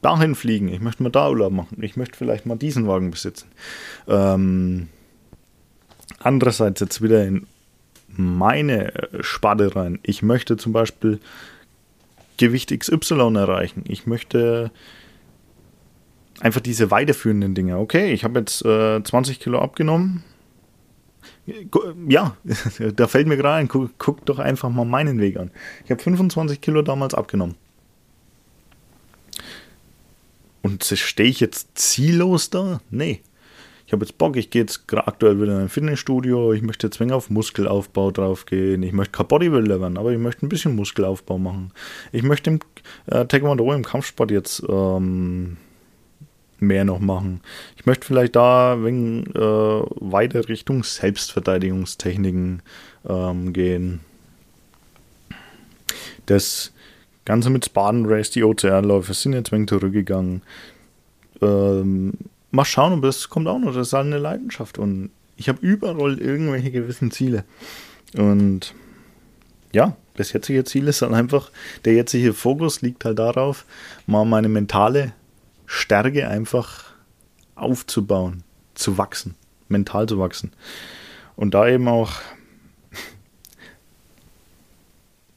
dahin 0.00 0.34
fliegen, 0.34 0.68
ich 0.68 0.80
möchte 0.80 1.02
mal 1.02 1.10
da 1.10 1.28
Urlaub 1.28 1.52
machen, 1.52 1.78
ich 1.80 1.96
möchte 1.96 2.16
vielleicht 2.16 2.44
mal 2.44 2.56
diesen 2.56 2.86
Wagen 2.88 3.10
besitzen. 3.10 3.48
Ähm, 4.08 4.88
andererseits 6.18 6.80
jetzt 6.80 7.02
wieder 7.02 7.24
in 7.24 7.46
meine 8.08 8.94
äh, 8.94 9.22
Sparte 9.22 9.74
rein. 9.74 9.98
Ich 10.02 10.22
möchte 10.22 10.56
zum 10.56 10.72
Beispiel 10.72 11.20
Gewicht 12.36 12.76
XY 12.76 13.36
erreichen. 13.36 13.84
Ich 13.86 14.06
möchte 14.06 14.70
einfach 16.42 16.60
diese 16.60 16.90
weiterführenden 16.90 17.54
Dinge. 17.54 17.78
Okay, 17.78 18.12
ich 18.12 18.24
habe 18.24 18.40
jetzt 18.40 18.64
äh, 18.64 19.02
20 19.02 19.40
Kilo 19.40 19.60
abgenommen. 19.60 20.24
Ja, 22.08 22.36
da 22.96 23.06
fällt 23.06 23.28
mir 23.28 23.36
gerade 23.36 23.56
ein, 23.56 23.68
guck, 23.68 23.92
guck, 23.98 24.26
doch 24.26 24.38
einfach 24.38 24.68
mal 24.68 24.84
meinen 24.84 25.20
Weg 25.20 25.36
an. 25.36 25.50
Ich 25.84 25.90
habe 25.90 26.02
25 26.02 26.60
Kilo 26.60 26.82
damals 26.82 27.14
abgenommen. 27.14 27.54
Und 30.62 30.84
stehe 30.84 31.28
ich 31.28 31.40
jetzt 31.40 31.70
ziellos 31.74 32.50
da? 32.50 32.80
Nee. 32.90 33.22
Ich 33.86 33.92
habe 33.92 34.04
jetzt 34.04 34.16
Bock, 34.16 34.36
ich 34.36 34.50
gehe 34.50 34.62
jetzt 34.62 34.84
aktuell 34.94 35.40
wieder 35.40 35.52
in 35.52 35.62
ein 35.62 35.68
Fitnessstudio, 35.68 36.52
ich 36.52 36.62
möchte 36.62 36.86
jetzt 36.86 36.98
wenig 36.98 37.12
auf 37.12 37.30
Muskelaufbau 37.30 38.10
drauf 38.10 38.46
gehen, 38.46 38.82
ich 38.82 38.92
möchte 38.92 39.12
kein 39.12 39.26
Bodybuilder 39.26 39.80
werden, 39.80 39.98
aber 39.98 40.12
ich 40.12 40.18
möchte 40.18 40.46
ein 40.46 40.48
bisschen 40.48 40.74
Muskelaufbau 40.76 41.38
machen. 41.38 41.72
Ich 42.10 42.22
möchte 42.22 42.50
im 42.50 42.60
äh, 43.06 43.26
Taekwondo, 43.26 43.70
im 43.72 43.84
Kampfsport 43.84 44.30
jetzt 44.30 44.62
ähm, 44.68 45.58
mehr 46.62 46.84
noch 46.84 47.00
machen. 47.00 47.40
Ich 47.76 47.86
möchte 47.86 48.06
vielleicht 48.06 48.36
da 48.36 48.82
wegen, 48.82 49.26
äh, 49.34 49.38
weiter 49.38 50.48
Richtung 50.48 50.84
Selbstverteidigungstechniken 50.84 52.62
ähm, 53.08 53.52
gehen. 53.52 54.00
Das 56.26 56.72
Ganze 57.24 57.50
mit 57.50 57.64
Spartan 57.64 58.06
Race, 58.06 58.30
die 58.30 58.44
OCR-Läufe 58.44 59.14
sind 59.14 59.32
jetzt 59.32 59.52
wenig 59.52 59.68
zurückgegangen. 59.68 60.42
Ähm, 61.40 62.14
mal 62.50 62.64
schauen, 62.64 62.94
ob 62.94 63.02
das 63.02 63.28
kommt 63.28 63.48
auch 63.48 63.58
noch. 63.58 63.74
Das 63.74 63.88
ist 63.88 63.92
halt 63.92 64.06
eine 64.06 64.18
Leidenschaft 64.18 64.78
und 64.78 65.10
ich 65.36 65.48
habe 65.48 65.58
überall 65.60 66.18
irgendwelche 66.18 66.70
gewissen 66.70 67.10
Ziele. 67.10 67.44
Und 68.16 68.74
ja, 69.72 69.96
das 70.14 70.32
jetzige 70.32 70.64
Ziel 70.64 70.88
ist 70.88 71.02
halt 71.02 71.12
einfach, 71.12 71.50
der 71.84 71.94
jetzige 71.94 72.32
Fokus 72.32 72.82
liegt 72.82 73.04
halt 73.04 73.18
darauf, 73.18 73.64
mal 74.06 74.24
meine 74.24 74.48
mentale 74.48 75.12
Stärke 75.72 76.28
einfach 76.28 76.92
aufzubauen, 77.54 78.44
zu 78.74 78.98
wachsen, 78.98 79.36
mental 79.68 80.06
zu 80.06 80.18
wachsen. 80.18 80.52
Und 81.34 81.54
da 81.54 81.66
eben 81.66 81.88
auch 81.88 82.12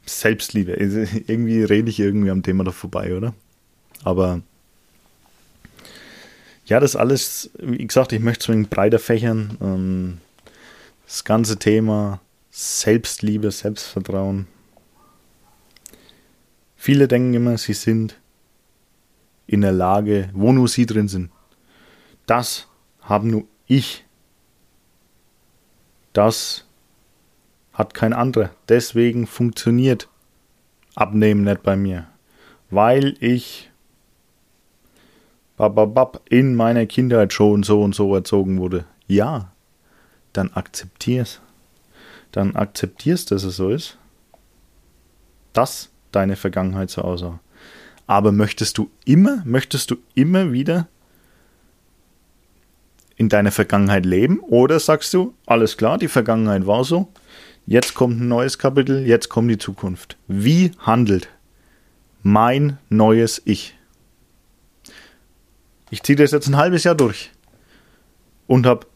Selbstliebe. 0.05 0.73
Irgendwie 0.73 1.63
rede 1.63 1.89
ich 1.89 2.01
irgendwie 2.01 2.31
am 2.31 2.43
Thema 2.43 2.65
da 2.65 2.71
vorbei, 2.71 3.15
oder? 3.15 3.33
Aber 4.03 4.41
ja, 6.65 6.81
das 6.81 6.97
alles, 6.97 7.49
wie 7.57 7.87
gesagt, 7.87 8.11
ich 8.11 8.19
möchte 8.19 8.51
es 8.51 8.67
breiter 8.67 8.99
fächern. 8.99 9.57
Ähm, 9.61 10.17
das 11.05 11.23
ganze 11.23 11.57
Thema 11.57 12.19
Selbstliebe, 12.51 13.51
Selbstvertrauen. 13.51 14.47
Viele 16.75 17.07
denken 17.07 17.35
immer, 17.35 17.57
sie 17.57 17.73
sind 17.73 18.17
in 19.47 19.61
der 19.61 19.71
Lage, 19.71 20.29
wo 20.33 20.51
nur 20.51 20.67
sie 20.67 20.85
drin 20.85 21.07
sind. 21.07 21.31
Das 22.25 22.67
haben 23.01 23.29
nur 23.29 23.43
ich. 23.67 24.05
Das 26.13 26.65
hat 27.73 27.93
kein 27.93 28.13
anderer. 28.13 28.51
Deswegen 28.69 29.27
funktioniert 29.27 30.09
Abnehmen 30.95 31.43
nicht 31.43 31.61
bei 31.61 31.75
mir. 31.75 32.07
Weil 32.69 33.15
ich 33.19 33.69
in 36.29 36.55
meiner 36.55 36.85
Kindheit 36.85 37.33
schon 37.33 37.63
so 37.63 37.81
und 37.81 37.95
so 37.95 38.13
erzogen 38.15 38.59
wurde. 38.59 38.85
Ja, 39.07 39.51
dann 40.33 40.51
akzeptier's. 40.53 41.41
Dann 42.31 42.55
akzeptierst, 42.55 43.31
dass 43.31 43.43
es 43.43 43.57
so 43.57 43.69
ist. 43.69 43.97
Dass 45.53 45.91
deine 46.11 46.35
Vergangenheit 46.35 46.89
so 46.89 47.01
aussah. 47.01 47.39
Aber 48.07 48.31
möchtest 48.31 48.77
du 48.77 48.89
immer, 49.05 49.41
möchtest 49.45 49.91
du 49.91 49.97
immer 50.13 50.51
wieder 50.51 50.87
in 53.15 53.29
deiner 53.29 53.51
Vergangenheit 53.51 54.05
leben? 54.05 54.39
Oder 54.41 54.79
sagst 54.79 55.13
du, 55.13 55.33
alles 55.45 55.77
klar, 55.77 55.97
die 55.97 56.07
Vergangenheit 56.07 56.67
war 56.67 56.83
so, 56.83 57.11
jetzt 57.65 57.93
kommt 57.93 58.19
ein 58.19 58.27
neues 58.27 58.59
Kapitel, 58.59 59.05
jetzt 59.05 59.29
kommt 59.29 59.49
die 59.49 59.57
Zukunft. 59.57 60.17
Wie 60.27 60.71
handelt 60.79 61.29
mein 62.21 62.77
neues 62.89 63.41
Ich? 63.45 63.75
Ich 65.89 66.03
ziehe 66.03 66.15
das 66.15 66.31
jetzt 66.31 66.47
ein 66.47 66.57
halbes 66.57 66.83
Jahr 66.83 66.95
durch 66.95 67.31
und 68.47 68.65
habe 68.65 68.87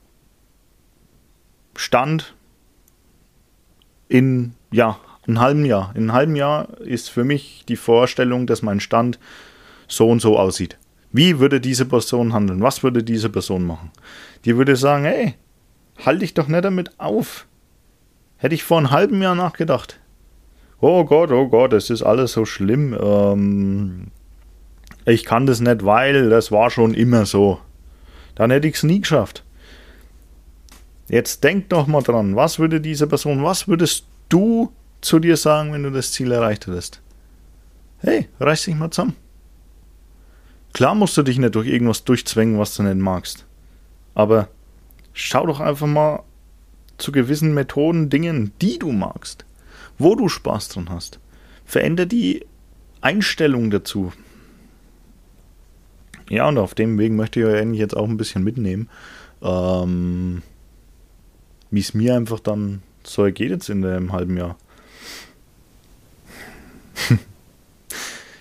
Stand 1.75 2.35
in, 4.09 4.53
ja, 4.71 4.99
einem 5.29 5.41
halben 5.41 5.65
Jahr. 5.65 5.91
In 5.95 6.03
einem 6.03 6.13
halben 6.13 6.35
Jahr 6.35 6.77
ist 6.79 7.09
für 7.09 7.23
mich 7.23 7.63
die 7.67 7.75
Vorstellung, 7.75 8.47
dass 8.47 8.61
mein 8.61 8.79
Stand 8.79 9.19
so 9.87 10.09
und 10.09 10.21
so 10.21 10.37
aussieht. 10.37 10.77
Wie 11.11 11.39
würde 11.39 11.59
diese 11.59 11.85
Person 11.85 12.33
handeln? 12.33 12.61
Was 12.61 12.83
würde 12.83 13.03
diese 13.03 13.29
Person 13.29 13.65
machen? 13.65 13.91
Die 14.45 14.55
würde 14.57 14.75
sagen, 14.75 15.05
hey, 15.05 15.35
halt 16.05 16.21
dich 16.21 16.33
doch 16.33 16.47
nicht 16.47 16.63
damit 16.63 16.99
auf. 16.99 17.47
Hätte 18.37 18.55
ich 18.55 18.63
vor 18.63 18.77
einem 18.77 18.91
halben 18.91 19.21
Jahr 19.21 19.35
nachgedacht. 19.35 19.99
Oh 20.79 21.03
Gott, 21.03 21.31
oh 21.31 21.47
Gott, 21.47 21.73
es 21.73 21.89
ist 21.89 22.03
alles 22.03 22.33
so 22.33 22.45
schlimm. 22.45 22.97
Ähm, 23.01 24.07
ich 25.05 25.25
kann 25.25 25.45
das 25.45 25.59
nicht, 25.59 25.83
weil 25.83 26.29
das 26.29 26.51
war 26.51 26.69
schon 26.69 26.93
immer 26.93 27.25
so. 27.25 27.59
Dann 28.35 28.51
hätte 28.51 28.67
ich 28.67 28.75
es 28.75 28.83
nie 28.83 29.01
geschafft. 29.01 29.43
Jetzt 31.09 31.43
denk 31.43 31.69
doch 31.69 31.87
mal 31.87 32.03
dran, 32.03 32.35
was 32.35 32.59
würde 32.59 32.79
diese 32.79 33.07
Person, 33.07 33.43
was 33.43 33.67
würdest 33.67 34.05
du 34.29 34.71
zu 35.01 35.19
dir 35.19 35.37
sagen, 35.37 35.73
wenn 35.73 35.83
du 35.83 35.91
das 35.91 36.11
Ziel 36.11 36.31
erreicht 36.31 36.67
hättest? 36.67 37.01
Hey, 37.99 38.27
reiß 38.39 38.65
dich 38.65 38.75
mal 38.75 38.91
zusammen. 38.91 39.15
Klar 40.73 40.95
musst 40.95 41.17
du 41.17 41.23
dich 41.23 41.37
nicht 41.37 41.55
durch 41.55 41.67
irgendwas 41.67 42.03
durchzwängen, 42.03 42.59
was 42.59 42.75
du 42.75 42.83
nicht 42.83 42.97
magst. 42.97 43.45
Aber 44.13 44.49
schau 45.13 45.45
doch 45.45 45.59
einfach 45.59 45.87
mal 45.87 46.23
zu 46.97 47.11
gewissen 47.11 47.53
Methoden, 47.53 48.09
Dingen, 48.09 48.53
die 48.61 48.77
du 48.77 48.91
magst, 48.91 49.45
wo 49.97 50.15
du 50.15 50.29
Spaß 50.29 50.69
dran 50.69 50.89
hast. 50.89 51.19
Veränder 51.65 52.05
die 52.05 52.45
Einstellung 53.01 53.71
dazu. 53.71 54.11
Ja, 56.29 56.47
und 56.47 56.57
auf 56.57 56.75
dem 56.75 56.97
Weg 56.99 57.11
möchte 57.11 57.39
ich 57.39 57.45
euch 57.45 57.59
eigentlich 57.59 57.79
jetzt 57.79 57.97
auch 57.97 58.07
ein 58.07 58.17
bisschen 58.17 58.43
mitnehmen, 58.43 58.89
ähm, 59.41 60.43
wie 61.71 61.79
es 61.79 61.93
mir 61.93 62.15
einfach 62.15 62.39
dann 62.39 62.83
so 63.03 63.23
ergeht 63.23 63.49
jetzt 63.49 63.69
in 63.69 63.81
dem 63.81 64.11
halben 64.11 64.37
Jahr. 64.37 64.57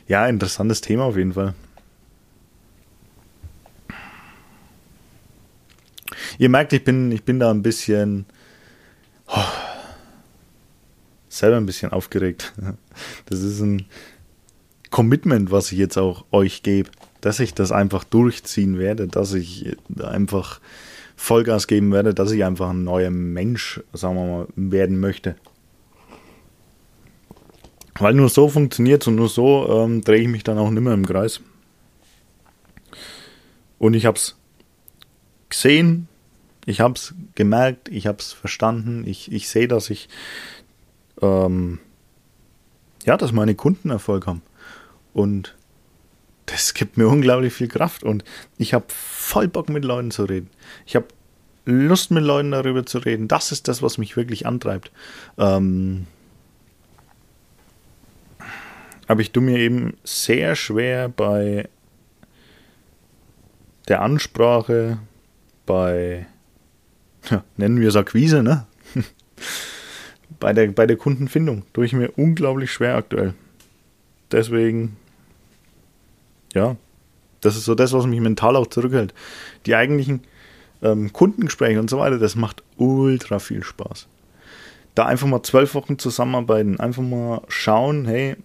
Ja, 0.08 0.26
interessantes 0.26 0.80
Thema 0.80 1.04
auf 1.04 1.16
jeden 1.16 1.34
Fall. 1.34 1.54
Ihr 6.38 6.48
merkt, 6.48 6.72
ich 6.72 6.84
bin, 6.84 7.12
ich 7.12 7.24
bin 7.24 7.38
da 7.38 7.50
ein 7.50 7.62
bisschen. 7.62 8.26
Oh, 9.26 9.44
selber 11.28 11.56
ein 11.56 11.66
bisschen 11.66 11.92
aufgeregt. 11.92 12.52
Das 13.26 13.42
ist 13.42 13.60
ein 13.60 13.86
Commitment, 14.90 15.50
was 15.50 15.70
ich 15.70 15.78
jetzt 15.78 15.98
auch 15.98 16.24
euch 16.32 16.62
gebe, 16.62 16.90
dass 17.20 17.40
ich 17.40 17.54
das 17.54 17.72
einfach 17.72 18.04
durchziehen 18.04 18.78
werde, 18.78 19.06
dass 19.06 19.34
ich 19.34 19.76
einfach 20.00 20.60
Vollgas 21.16 21.66
geben 21.66 21.92
werde, 21.92 22.14
dass 22.14 22.30
ich 22.30 22.44
einfach 22.44 22.70
ein 22.70 22.84
neuer 22.84 23.10
Mensch, 23.10 23.80
sagen 23.92 24.14
wir 24.14 24.26
mal, 24.26 24.46
werden 24.56 24.98
möchte. 25.00 25.36
Weil 27.98 28.14
nur 28.14 28.28
so 28.28 28.48
funktioniert 28.48 29.06
und 29.06 29.16
nur 29.16 29.28
so 29.28 29.68
ähm, 29.68 30.02
drehe 30.02 30.22
ich 30.22 30.28
mich 30.28 30.44
dann 30.44 30.58
auch 30.58 30.70
nicht 30.70 30.82
mehr 30.82 30.94
im 30.94 31.06
Kreis. 31.06 31.40
Und 33.78 33.94
ich 33.94 34.06
habe 34.06 34.16
es 34.16 34.36
gesehen, 35.48 36.08
ich 36.66 36.80
habe 36.80 36.94
es 36.94 37.14
gemerkt, 37.34 37.88
ich 37.88 38.06
habe 38.06 38.18
es 38.18 38.32
verstanden, 38.32 39.04
ich, 39.06 39.32
ich 39.32 39.48
sehe, 39.48 39.68
dass 39.68 39.90
ich, 39.90 40.08
ähm, 41.22 41.78
ja, 43.04 43.16
dass 43.16 43.32
meine 43.32 43.54
Kunden 43.54 43.90
Erfolg 43.90 44.26
haben. 44.26 44.42
Und 45.12 45.56
das 46.46 46.74
gibt 46.74 46.96
mir 46.96 47.08
unglaublich 47.08 47.52
viel 47.52 47.68
Kraft 47.68 48.02
und 48.04 48.24
ich 48.56 48.74
habe 48.74 48.86
voll 48.88 49.48
Bock 49.48 49.68
mit 49.68 49.84
Leuten 49.84 50.10
zu 50.10 50.24
reden. 50.24 50.50
Ich 50.86 50.96
habe 50.96 51.06
Lust 51.64 52.10
mit 52.10 52.24
Leuten 52.24 52.52
darüber 52.52 52.86
zu 52.86 52.98
reden. 52.98 53.28
Das 53.28 53.52
ist 53.52 53.68
das, 53.68 53.82
was 53.82 53.98
mich 53.98 54.16
wirklich 54.16 54.46
antreibt. 54.46 54.90
Ähm, 55.36 56.06
aber 59.08 59.22
ich 59.22 59.32
tue 59.32 59.42
mir 59.42 59.58
eben 59.58 59.96
sehr 60.04 60.54
schwer 60.54 61.08
bei 61.08 61.68
der 63.88 64.02
Ansprache, 64.02 64.98
bei, 65.64 66.26
ja, 67.30 67.42
nennen 67.56 67.80
wir 67.80 67.88
es 67.88 67.96
Akquise, 67.96 68.42
ne? 68.42 68.66
bei, 70.40 70.52
der, 70.52 70.68
bei 70.68 70.86
der 70.86 70.98
Kundenfindung 70.98 71.62
tue 71.72 71.86
ich 71.86 71.94
mir 71.94 72.10
unglaublich 72.16 72.70
schwer 72.70 72.96
aktuell. 72.96 73.32
Deswegen, 74.30 74.98
ja, 76.52 76.76
das 77.40 77.56
ist 77.56 77.64
so 77.64 77.74
das, 77.74 77.94
was 77.94 78.04
mich 78.04 78.20
mental 78.20 78.56
auch 78.56 78.66
zurückhält. 78.66 79.14
Die 79.64 79.74
eigentlichen 79.74 80.20
ähm, 80.82 81.14
Kundengespräche 81.14 81.80
und 81.80 81.88
so 81.88 81.98
weiter, 81.98 82.18
das 82.18 82.36
macht 82.36 82.62
ultra 82.76 83.38
viel 83.38 83.64
Spaß. 83.64 84.06
Da 84.94 85.06
einfach 85.06 85.28
mal 85.28 85.42
zwölf 85.42 85.74
Wochen 85.74 85.98
zusammenarbeiten, 85.98 86.78
einfach 86.78 87.02
mal 87.02 87.40
schauen, 87.48 88.04
hey, 88.04 88.36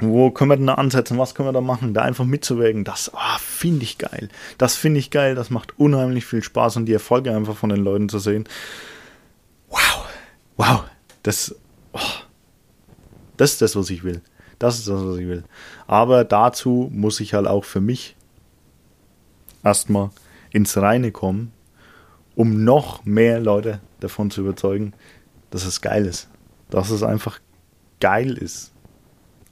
wo 0.00 0.30
können 0.30 0.50
wir 0.50 0.56
denn 0.56 0.66
da 0.66 0.74
ansetzen? 0.74 1.18
Was 1.18 1.34
können 1.34 1.48
wir 1.48 1.52
da 1.52 1.60
machen? 1.60 1.94
Da 1.94 2.02
einfach 2.02 2.24
mitzuwirken, 2.24 2.84
das 2.84 3.12
oh, 3.14 3.38
finde 3.38 3.84
ich 3.84 3.98
geil. 3.98 4.28
Das 4.58 4.76
finde 4.76 4.98
ich 4.98 5.10
geil. 5.10 5.34
Das 5.34 5.50
macht 5.50 5.78
unheimlich 5.78 6.26
viel 6.26 6.42
Spaß 6.42 6.76
und 6.76 6.86
die 6.86 6.92
Erfolge 6.92 7.34
einfach 7.34 7.56
von 7.56 7.70
den 7.70 7.84
Leuten 7.84 8.08
zu 8.08 8.18
sehen. 8.18 8.48
Wow, 9.68 10.06
wow, 10.56 10.84
das, 11.22 11.54
oh, 11.92 12.00
das 13.36 13.52
ist 13.52 13.62
das, 13.62 13.76
was 13.76 13.90
ich 13.90 14.02
will. 14.02 14.20
Das 14.58 14.78
ist 14.78 14.88
das, 14.88 15.04
was 15.04 15.16
ich 15.16 15.28
will. 15.28 15.44
Aber 15.86 16.24
dazu 16.24 16.90
muss 16.92 17.20
ich 17.20 17.34
halt 17.34 17.46
auch 17.46 17.64
für 17.64 17.80
mich 17.80 18.16
erstmal 19.62 20.10
ins 20.50 20.76
Reine 20.76 21.12
kommen, 21.12 21.52
um 22.34 22.64
noch 22.64 23.04
mehr 23.04 23.40
Leute 23.40 23.80
davon 24.00 24.30
zu 24.30 24.40
überzeugen, 24.40 24.92
dass 25.50 25.64
es 25.64 25.80
geil 25.80 26.06
ist. 26.06 26.28
Dass 26.70 26.90
es 26.90 27.04
einfach 27.04 27.38
geil 28.00 28.36
ist 28.36 28.73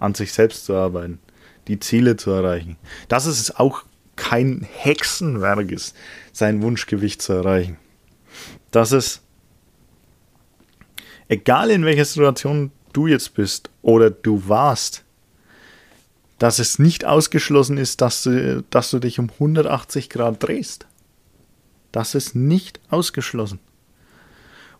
an 0.02 0.14
sich 0.14 0.32
selbst 0.32 0.64
zu 0.64 0.74
arbeiten, 0.74 1.20
die 1.68 1.78
Ziele 1.78 2.16
zu 2.16 2.30
erreichen. 2.30 2.76
Dass 3.08 3.26
es 3.26 3.54
auch 3.54 3.84
kein 4.16 4.66
Hexenwerk 4.70 5.70
ist, 5.70 5.96
sein 6.32 6.62
Wunschgewicht 6.62 7.22
zu 7.22 7.32
erreichen. 7.32 7.78
Dass 8.70 8.92
es, 8.92 9.22
egal 11.28 11.70
in 11.70 11.84
welcher 11.84 12.04
Situation 12.04 12.72
du 12.92 13.06
jetzt 13.06 13.34
bist 13.34 13.70
oder 13.80 14.10
du 14.10 14.48
warst, 14.48 15.04
dass 16.38 16.58
es 16.58 16.78
nicht 16.78 17.04
ausgeschlossen 17.04 17.78
ist, 17.78 18.00
dass 18.00 18.24
du, 18.24 18.64
dass 18.70 18.90
du 18.90 18.98
dich 18.98 19.20
um 19.20 19.30
180 19.30 20.10
Grad 20.10 20.42
drehst. 20.42 20.86
Das 21.92 22.14
ist 22.14 22.34
nicht 22.34 22.80
ausgeschlossen. 22.90 23.60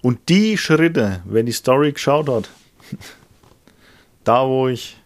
Und 0.01 0.29
die 0.29 0.59
Schritte, 0.59 1.23
wenn 1.25 1.47
die 1.47 1.53
Story 1.53 1.93
geschaut 1.93 2.29
hat, 2.29 2.51
da 4.25 4.47
wo 4.49 4.67
ich 4.67 4.97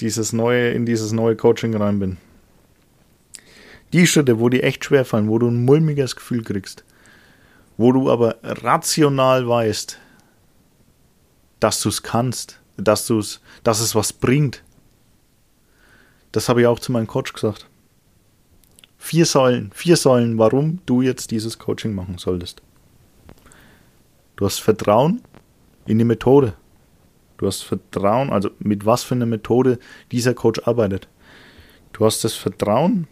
dieses 0.00 0.32
neue, 0.32 0.70
in 0.72 0.86
dieses 0.86 1.12
neue 1.12 1.36
Coaching 1.36 1.74
rein 1.76 1.98
bin. 1.98 2.16
Die 3.92 4.06
Schritte, 4.06 4.38
wo 4.38 4.48
die 4.48 4.62
echt 4.62 4.84
schwer 4.84 5.04
fallen, 5.04 5.28
wo 5.28 5.38
du 5.38 5.48
ein 5.48 5.64
mulmiges 5.64 6.16
Gefühl 6.16 6.42
kriegst, 6.42 6.84
wo 7.76 7.92
du 7.92 8.10
aber 8.10 8.36
rational 8.42 9.48
weißt, 9.48 9.98
dass 11.58 11.82
du 11.82 11.88
es 11.88 12.02
kannst, 12.02 12.60
dass 12.76 13.06
du's, 13.06 13.40
dass 13.64 13.80
es 13.80 13.94
was 13.94 14.12
bringt. 14.12 14.62
Das 16.32 16.48
habe 16.48 16.62
ich 16.62 16.66
auch 16.66 16.78
zu 16.78 16.92
meinem 16.92 17.06
Coach 17.06 17.32
gesagt. 17.32 17.66
Vier 18.96 19.26
Säulen, 19.26 19.70
vier 19.74 19.96
Säulen, 19.96 20.38
warum 20.38 20.80
du 20.86 21.02
jetzt 21.02 21.30
dieses 21.30 21.58
Coaching 21.58 21.94
machen 21.94 22.18
solltest. 22.18 22.62
Du 24.36 24.46
hast 24.46 24.60
Vertrauen 24.60 25.22
in 25.86 25.98
die 25.98 26.04
Methode. 26.04 26.54
Du 27.40 27.46
hast 27.46 27.62
Vertrauen, 27.62 28.28
also 28.28 28.50
mit 28.58 28.84
was 28.84 29.02
für 29.02 29.14
einer 29.14 29.24
Methode 29.24 29.78
dieser 30.12 30.34
Coach 30.34 30.60
arbeitet. 30.66 31.08
Du 31.94 32.04
hast 32.04 32.22
das 32.22 32.34
Vertrauen 32.34 33.08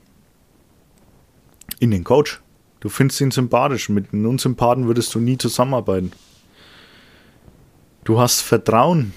in 1.80 1.90
den 1.90 2.04
Coach. 2.04 2.42
Du 2.80 2.90
findest 2.90 3.22
ihn 3.22 3.30
sympathisch. 3.30 3.88
Mit 3.88 4.12
einem 4.12 4.26
Unsympathen 4.26 4.86
würdest 4.86 5.14
du 5.14 5.18
nie 5.18 5.38
zusammenarbeiten. 5.38 6.12
Du 8.04 8.20
hast 8.20 8.42
Vertrauen 8.42 9.14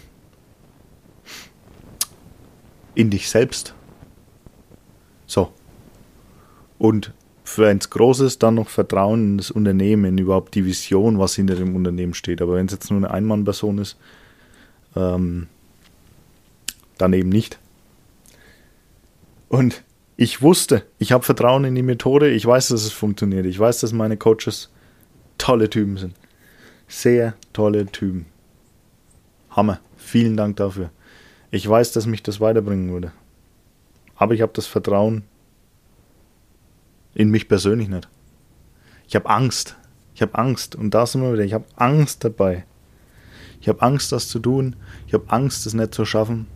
in 2.95 3.09
dich 3.09 3.29
selbst. 3.29 3.75
So. 5.25 5.51
Und 6.77 7.13
für 7.43 7.67
eins 7.67 7.89
Großes 7.89 8.39
dann 8.39 8.55
noch 8.55 8.69
Vertrauen 8.69 9.31
in 9.31 9.37
das 9.39 9.51
Unternehmen, 9.51 10.05
in 10.05 10.17
überhaupt 10.19 10.55
die 10.55 10.63
Vision, 10.63 11.19
was 11.19 11.35
hinter 11.35 11.55
dem 11.55 11.75
Unternehmen 11.75 12.13
steht. 12.13 12.41
Aber 12.41 12.55
wenn 12.55 12.67
es 12.67 12.71
jetzt 12.71 12.89
nur 12.89 12.99
eine 12.99 13.11
Einmannperson 13.11 13.77
ist, 13.77 13.97
ähm, 14.95 15.47
dann 16.97 17.13
eben 17.13 17.29
nicht. 17.29 17.59
Und 19.49 19.83
ich 20.17 20.41
wusste, 20.41 20.85
ich 20.99 21.11
habe 21.11 21.23
Vertrauen 21.23 21.63
in 21.65 21.75
die 21.75 21.81
Methode, 21.81 22.29
ich 22.29 22.45
weiß, 22.45 22.69
dass 22.69 22.83
es 22.83 22.91
funktioniert. 22.91 23.45
Ich 23.45 23.57
weiß, 23.57 23.79
dass 23.79 23.91
meine 23.91 24.17
Coaches 24.17 24.69
tolle 25.37 25.69
Typen 25.69 25.97
sind. 25.97 26.15
Sehr 26.87 27.33
tolle 27.53 27.85
Typen. 27.87 28.27
Hammer. 29.49 29.79
Vielen 29.97 30.37
Dank 30.37 30.57
dafür. 30.57 30.91
Ich 31.51 31.67
weiß, 31.67 31.91
dass 31.91 32.05
mich 32.05 32.23
das 32.23 32.39
weiterbringen 32.39 32.91
würde. 32.91 33.11
Aber 34.15 34.33
ich 34.33 34.41
habe 34.41 34.53
das 34.53 34.67
Vertrauen 34.67 35.23
in 37.13 37.29
mich 37.29 37.47
persönlich 37.47 37.89
nicht. 37.89 38.07
Ich 39.07 39.15
habe 39.15 39.29
Angst. 39.29 39.75
Ich 40.13 40.21
habe 40.21 40.35
Angst. 40.35 40.75
Und 40.75 40.91
da 40.91 41.05
sind 41.05 41.21
wir 41.21 41.33
wieder. 41.33 41.43
Ich 41.43 41.53
habe 41.53 41.65
Angst 41.75 42.23
dabei. 42.23 42.65
Ich 43.61 43.69
habe 43.69 43.81
Angst, 43.83 44.11
das 44.11 44.27
zu 44.27 44.39
tun. 44.39 44.75
Ich 45.07 45.13
habe 45.13 45.29
Angst, 45.29 45.65
es 45.67 45.73
nicht 45.73 45.93
zu 45.93 46.03
schaffen. 46.03 46.47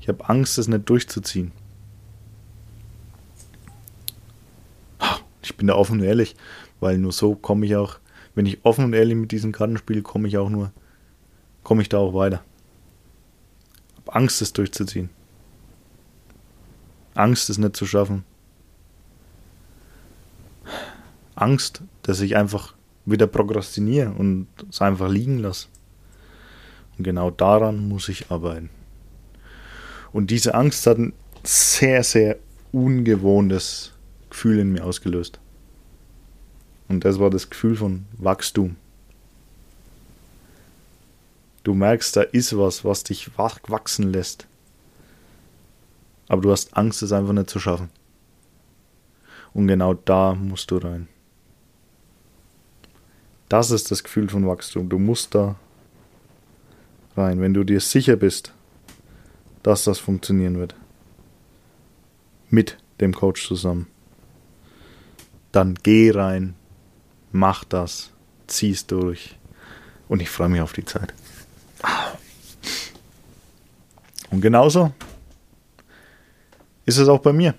Ich 0.00 0.08
habe 0.08 0.28
Angst, 0.28 0.58
es 0.58 0.68
nicht 0.68 0.88
durchzuziehen. 0.88 1.52
Ich 5.42 5.56
bin 5.56 5.68
da 5.68 5.74
offen 5.74 6.00
und 6.00 6.04
ehrlich, 6.04 6.34
weil 6.80 6.98
nur 6.98 7.12
so 7.12 7.36
komme 7.36 7.66
ich 7.66 7.76
auch, 7.76 7.98
wenn 8.34 8.46
ich 8.46 8.64
offen 8.64 8.84
und 8.84 8.92
ehrlich 8.94 9.16
mit 9.16 9.30
diesem 9.30 9.52
Kartenspiel 9.52 10.02
komme 10.02 10.26
ich 10.26 10.38
auch 10.38 10.50
nur, 10.50 10.72
komme 11.62 11.82
ich 11.82 11.88
da 11.88 11.98
auch 11.98 12.14
weiter. 12.14 12.42
Ich 13.90 13.96
habe 13.98 14.14
Angst, 14.16 14.42
es 14.42 14.52
durchzuziehen. 14.52 15.08
Angst, 17.14 17.48
es 17.48 17.58
nicht 17.58 17.76
zu 17.76 17.86
schaffen. 17.86 18.24
Angst, 21.36 21.82
dass 22.02 22.20
ich 22.20 22.34
einfach 22.36 22.74
wieder 23.04 23.28
prokrastiniere 23.28 24.10
und 24.10 24.48
es 24.68 24.82
einfach 24.82 25.08
liegen 25.08 25.38
lasse. 25.38 25.68
Und 26.98 27.04
genau 27.04 27.30
daran 27.30 27.88
muss 27.88 28.08
ich 28.08 28.30
arbeiten. 28.30 28.70
Und 30.12 30.30
diese 30.30 30.54
Angst 30.54 30.86
hat 30.86 30.98
ein 30.98 31.12
sehr, 31.42 32.02
sehr 32.02 32.38
ungewohntes 32.72 33.92
Gefühl 34.30 34.58
in 34.58 34.72
mir 34.72 34.84
ausgelöst. 34.84 35.38
Und 36.88 37.04
das 37.04 37.18
war 37.18 37.30
das 37.30 37.50
Gefühl 37.50 37.76
von 37.76 38.06
Wachstum. 38.16 38.76
Du 41.64 41.74
merkst, 41.74 42.16
da 42.16 42.22
ist 42.22 42.56
was, 42.56 42.84
was 42.84 43.02
dich 43.02 43.36
wachsen 43.36 44.12
lässt. 44.12 44.46
Aber 46.28 46.42
du 46.42 46.52
hast 46.52 46.76
Angst, 46.76 47.02
es 47.02 47.12
einfach 47.12 47.32
nicht 47.32 47.50
zu 47.50 47.58
schaffen. 47.58 47.90
Und 49.52 49.66
genau 49.68 49.94
da 49.94 50.34
musst 50.34 50.70
du 50.70 50.76
rein. 50.76 51.08
Das 53.48 53.70
ist 53.70 53.90
das 53.90 54.04
Gefühl 54.04 54.28
von 54.28 54.46
Wachstum. 54.46 54.88
Du 54.88 54.98
musst 54.98 55.34
da 55.34 55.56
rein, 57.16 57.40
wenn 57.40 57.54
du 57.54 57.64
dir 57.64 57.80
sicher 57.80 58.16
bist, 58.16 58.52
dass 59.62 59.84
das 59.84 59.98
funktionieren 59.98 60.58
wird. 60.58 60.74
Mit 62.50 62.78
dem 63.00 63.14
Coach 63.14 63.46
zusammen. 63.46 63.88
Dann 65.52 65.74
geh 65.82 66.10
rein, 66.10 66.54
mach 67.32 67.64
das, 67.64 68.12
zieh's 68.46 68.86
durch, 68.86 69.36
Und 70.08 70.22
ich 70.22 70.30
freue 70.30 70.48
mich 70.48 70.60
auf 70.60 70.72
die 70.72 70.84
Zeit. 70.84 71.12
Und 74.30 74.40
genauso 74.40 74.92
ist 76.84 76.98
es 76.98 77.08
auch 77.08 77.20
bei 77.20 77.32
mir. 77.32 77.54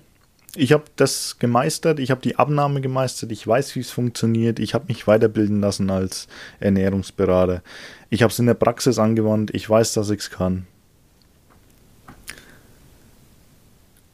Ich 0.54 0.72
habe 0.72 0.84
das 0.96 1.38
gemeistert, 1.38 2.00
ich 2.00 2.10
habe 2.10 2.22
die 2.22 2.36
Abnahme 2.36 2.80
gemeistert, 2.80 3.32
ich 3.32 3.46
weiß, 3.46 3.76
wie 3.76 3.80
es 3.80 3.90
funktioniert, 3.90 4.58
ich 4.58 4.74
habe 4.74 4.86
mich 4.88 5.06
weiterbilden 5.06 5.60
lassen 5.60 5.90
als 5.90 6.26
Ernährungsberater. 6.58 7.62
Ich 8.08 8.22
habe 8.22 8.32
es 8.32 8.38
in 8.38 8.46
der 8.46 8.54
Praxis 8.54 8.98
angewandt, 8.98 9.54
ich 9.54 9.68
weiß, 9.68 9.92
dass 9.92 10.10
ich 10.10 10.20
es 10.20 10.30
kann. 10.30 10.66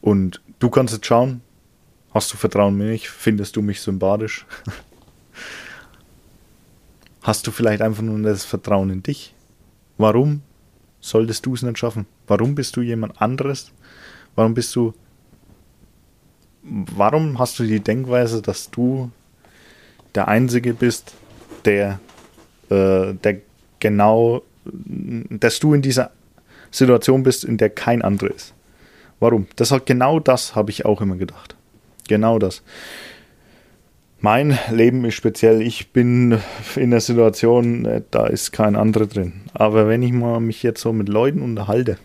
Und 0.01 0.41
du 0.59 0.69
kannst 0.69 0.93
jetzt 0.93 1.07
schauen, 1.07 1.41
hast 2.13 2.31
du 2.31 2.37
Vertrauen 2.37 2.79
in 2.79 2.89
mich, 2.89 3.09
findest 3.09 3.55
du 3.55 3.61
mich 3.61 3.81
sympathisch? 3.81 4.45
hast 7.23 7.47
du 7.47 7.51
vielleicht 7.51 7.81
einfach 7.81 8.03
nur 8.03 8.21
das 8.21 8.43
Vertrauen 8.43 8.89
in 8.89 9.01
dich? 9.01 9.33
Warum 9.97 10.41
solltest 10.99 11.45
du 11.45 11.53
es 11.53 11.61
nicht 11.61 11.79
schaffen? 11.79 12.05
Warum 12.27 12.55
bist 12.55 12.75
du 12.75 12.81
jemand 12.81 13.21
anderes? 13.21 13.71
Warum 14.35 14.53
bist 14.53 14.75
du 14.75 14.93
warum 16.65 17.39
hast 17.39 17.59
du 17.59 17.63
die 17.63 17.79
Denkweise, 17.79 18.41
dass 18.41 18.71
du 18.71 19.11
der 20.15 20.27
Einzige 20.27 20.73
bist, 20.73 21.13
der, 21.65 21.99
äh, 22.69 23.13
der 23.13 23.41
genau, 23.79 24.41
dass 24.65 25.59
du 25.59 25.73
in 25.73 25.81
dieser 25.81 26.11
Situation 26.71 27.23
bist, 27.23 27.43
in 27.43 27.57
der 27.57 27.69
kein 27.69 28.01
anderer 28.01 28.33
ist? 28.33 28.53
Warum? 29.19 29.47
Das 29.55 29.73
genau 29.85 30.19
das 30.19 30.55
habe 30.55 30.71
ich 30.71 30.85
auch 30.85 31.01
immer 31.01 31.15
gedacht. 31.15 31.55
Genau 32.07 32.39
das. 32.39 32.63
Mein 34.19 34.57
Leben 34.71 35.05
ist 35.05 35.15
speziell. 35.15 35.61
Ich 35.61 35.91
bin 35.91 36.39
in 36.75 36.91
der 36.91 37.01
Situation, 37.01 37.85
äh, 37.85 38.01
da 38.11 38.27
ist 38.27 38.51
kein 38.51 38.75
anderer 38.75 39.05
drin. 39.05 39.41
Aber 39.53 39.87
wenn 39.87 40.01
ich 40.01 40.11
mal 40.11 40.39
mich 40.39 40.63
jetzt 40.63 40.81
so 40.81 40.93
mit 40.93 41.09
Leuten 41.09 41.41
unterhalte, 41.41 41.97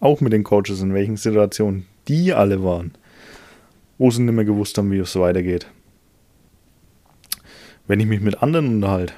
auch 0.00 0.20
mit 0.20 0.32
den 0.32 0.44
Coaches, 0.44 0.80
in 0.80 0.94
welchen 0.94 1.16
Situationen 1.16 1.86
die 2.08 2.32
alle 2.32 2.62
waren, 2.62 2.92
wo 3.98 4.10
sie 4.10 4.22
nicht 4.22 4.34
mehr 4.34 4.44
gewusst 4.44 4.76
haben, 4.78 4.90
wie 4.90 4.98
es 4.98 5.16
weitergeht. 5.16 5.66
Wenn 7.86 8.00
ich 8.00 8.06
mich 8.06 8.20
mit 8.20 8.42
anderen 8.42 8.68
unterhalte, 8.68 9.14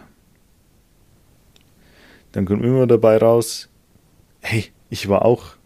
dann 2.33 2.45
kommt 2.45 2.65
immer 2.65 2.87
dabei 2.87 3.17
raus, 3.17 3.69
hey, 4.41 4.67
ich 4.91 5.09
war 5.09 5.25
auch 5.25 5.57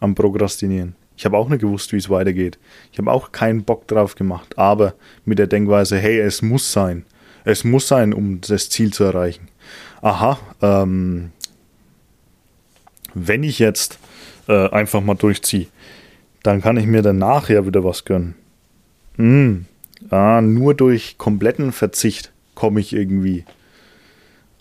am 0.00 0.14
Prokrastinieren. 0.14 0.94
Ich 1.16 1.24
habe 1.24 1.36
auch 1.36 1.48
nicht 1.48 1.60
gewusst, 1.60 1.92
wie 1.92 1.96
es 1.96 2.10
weitergeht. 2.10 2.58
Ich 2.92 2.98
habe 2.98 3.10
auch 3.10 3.32
keinen 3.32 3.64
Bock 3.64 3.88
drauf 3.88 4.14
gemacht, 4.14 4.56
aber 4.56 4.94
mit 5.24 5.38
der 5.38 5.48
Denkweise, 5.48 5.98
hey, 5.98 6.20
es 6.20 6.42
muss 6.42 6.72
sein. 6.72 7.04
Es 7.44 7.64
muss 7.64 7.88
sein, 7.88 8.12
um 8.12 8.40
das 8.40 8.68
Ziel 8.70 8.92
zu 8.92 9.04
erreichen. 9.04 9.48
Aha, 10.00 10.38
ähm, 10.62 11.32
wenn 13.14 13.42
ich 13.42 13.58
jetzt 13.58 13.98
äh, 14.46 14.68
einfach 14.68 15.00
mal 15.00 15.14
durchziehe, 15.14 15.66
dann 16.48 16.62
kann 16.62 16.78
ich 16.78 16.86
mir 16.86 17.02
danach 17.02 17.50
ja 17.50 17.66
wieder 17.66 17.84
was 17.84 18.06
gönnen. 18.06 18.34
Mm, 19.18 19.66
ah, 20.08 20.40
nur 20.40 20.72
durch 20.72 21.18
kompletten 21.18 21.72
Verzicht 21.72 22.32
komme 22.54 22.80
ich 22.80 22.94
irgendwie 22.94 23.44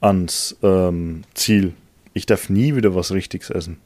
ans 0.02 0.58
ähm, 0.64 1.24
Ziel. 1.34 1.72
Ich 2.12 2.26
darf 2.26 2.50
nie 2.50 2.76
wieder 2.76 2.94
was 2.94 3.14
Richtiges 3.14 3.52
essen. 3.52 3.78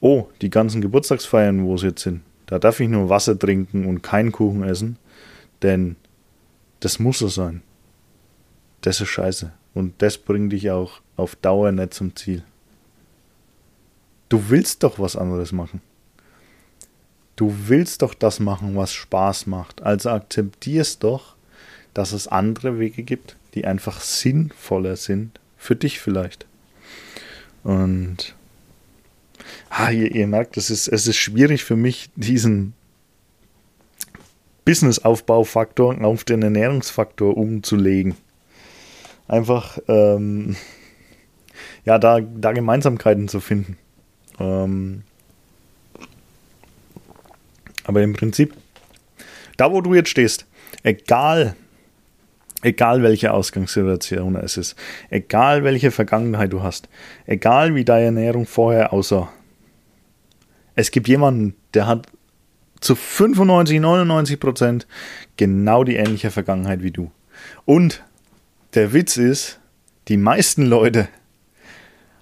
Oh, 0.00 0.28
die 0.40 0.50
ganzen 0.50 0.80
Geburtstagsfeiern, 0.80 1.64
wo 1.64 1.76
sie 1.76 1.88
jetzt 1.88 2.02
sind, 2.02 2.20
da 2.46 2.60
darf 2.60 2.78
ich 2.78 2.88
nur 2.88 3.08
Wasser 3.08 3.36
trinken 3.36 3.86
und 3.86 4.02
keinen 4.02 4.30
Kuchen 4.30 4.62
essen, 4.62 4.96
denn 5.62 5.96
das 6.78 7.00
muss 7.00 7.18
so 7.18 7.26
sein. 7.26 7.64
Das 8.82 9.00
ist 9.00 9.08
scheiße. 9.08 9.50
Und 9.74 10.00
das 10.00 10.16
bringt 10.16 10.52
dich 10.52 10.70
auch 10.70 11.00
auf 11.16 11.34
Dauer 11.34 11.72
nicht 11.72 11.92
zum 11.92 12.14
Ziel. 12.14 12.44
Du 14.28 14.48
willst 14.48 14.84
doch 14.84 15.00
was 15.00 15.16
anderes 15.16 15.50
machen. 15.50 15.80
Du 17.36 17.54
willst 17.66 18.02
doch 18.02 18.14
das 18.14 18.40
machen, 18.40 18.76
was 18.76 18.92
Spaß 18.92 19.46
macht. 19.46 19.82
Also 19.82 20.10
akzeptierst 20.10 21.02
doch, 21.02 21.34
dass 21.94 22.12
es 22.12 22.28
andere 22.28 22.78
Wege 22.78 23.02
gibt, 23.02 23.36
die 23.54 23.64
einfach 23.64 24.00
sinnvoller 24.00 24.96
sind. 24.96 25.40
Für 25.56 25.76
dich 25.76 26.00
vielleicht. 26.00 26.46
Und 27.62 28.34
ah, 29.70 29.90
ihr, 29.90 30.12
ihr 30.14 30.26
merkt, 30.26 30.56
es 30.56 30.70
ist, 30.70 30.88
es 30.88 31.06
ist 31.06 31.16
schwierig 31.16 31.64
für 31.64 31.76
mich, 31.76 32.10
diesen 32.16 32.74
Business-Aufbaufaktor 34.64 36.04
auf 36.04 36.24
den 36.24 36.42
Ernährungsfaktor 36.42 37.36
umzulegen. 37.36 38.14
Einfach, 39.28 39.78
ähm, 39.88 40.56
ja, 41.84 41.98
da, 41.98 42.20
da 42.20 42.52
Gemeinsamkeiten 42.52 43.28
zu 43.28 43.40
finden. 43.40 43.78
Ähm, 44.38 45.04
aber 47.84 48.02
im 48.02 48.12
Prinzip, 48.12 48.54
da 49.56 49.72
wo 49.72 49.80
du 49.80 49.94
jetzt 49.94 50.10
stehst, 50.10 50.46
egal, 50.82 51.56
egal 52.62 53.02
welche 53.02 53.32
Ausgangssituation 53.32 54.36
es 54.36 54.56
ist, 54.56 54.76
egal 55.10 55.64
welche 55.64 55.90
Vergangenheit 55.90 56.52
du 56.52 56.62
hast, 56.62 56.88
egal 57.26 57.74
wie 57.74 57.84
deine 57.84 58.06
Ernährung 58.06 58.46
vorher 58.46 58.92
aussah, 58.92 59.32
es 60.74 60.90
gibt 60.90 61.08
jemanden, 61.08 61.54
der 61.74 61.86
hat 61.86 62.06
zu 62.80 62.94
95, 62.94 63.80
99 63.80 64.40
Prozent 64.40 64.86
genau 65.36 65.84
die 65.84 65.96
ähnliche 65.96 66.30
Vergangenheit 66.30 66.82
wie 66.82 66.90
du. 66.90 67.10
Und 67.64 68.02
der 68.74 68.92
Witz 68.92 69.16
ist, 69.16 69.60
die 70.08 70.16
meisten 70.16 70.66
Leute 70.66 71.08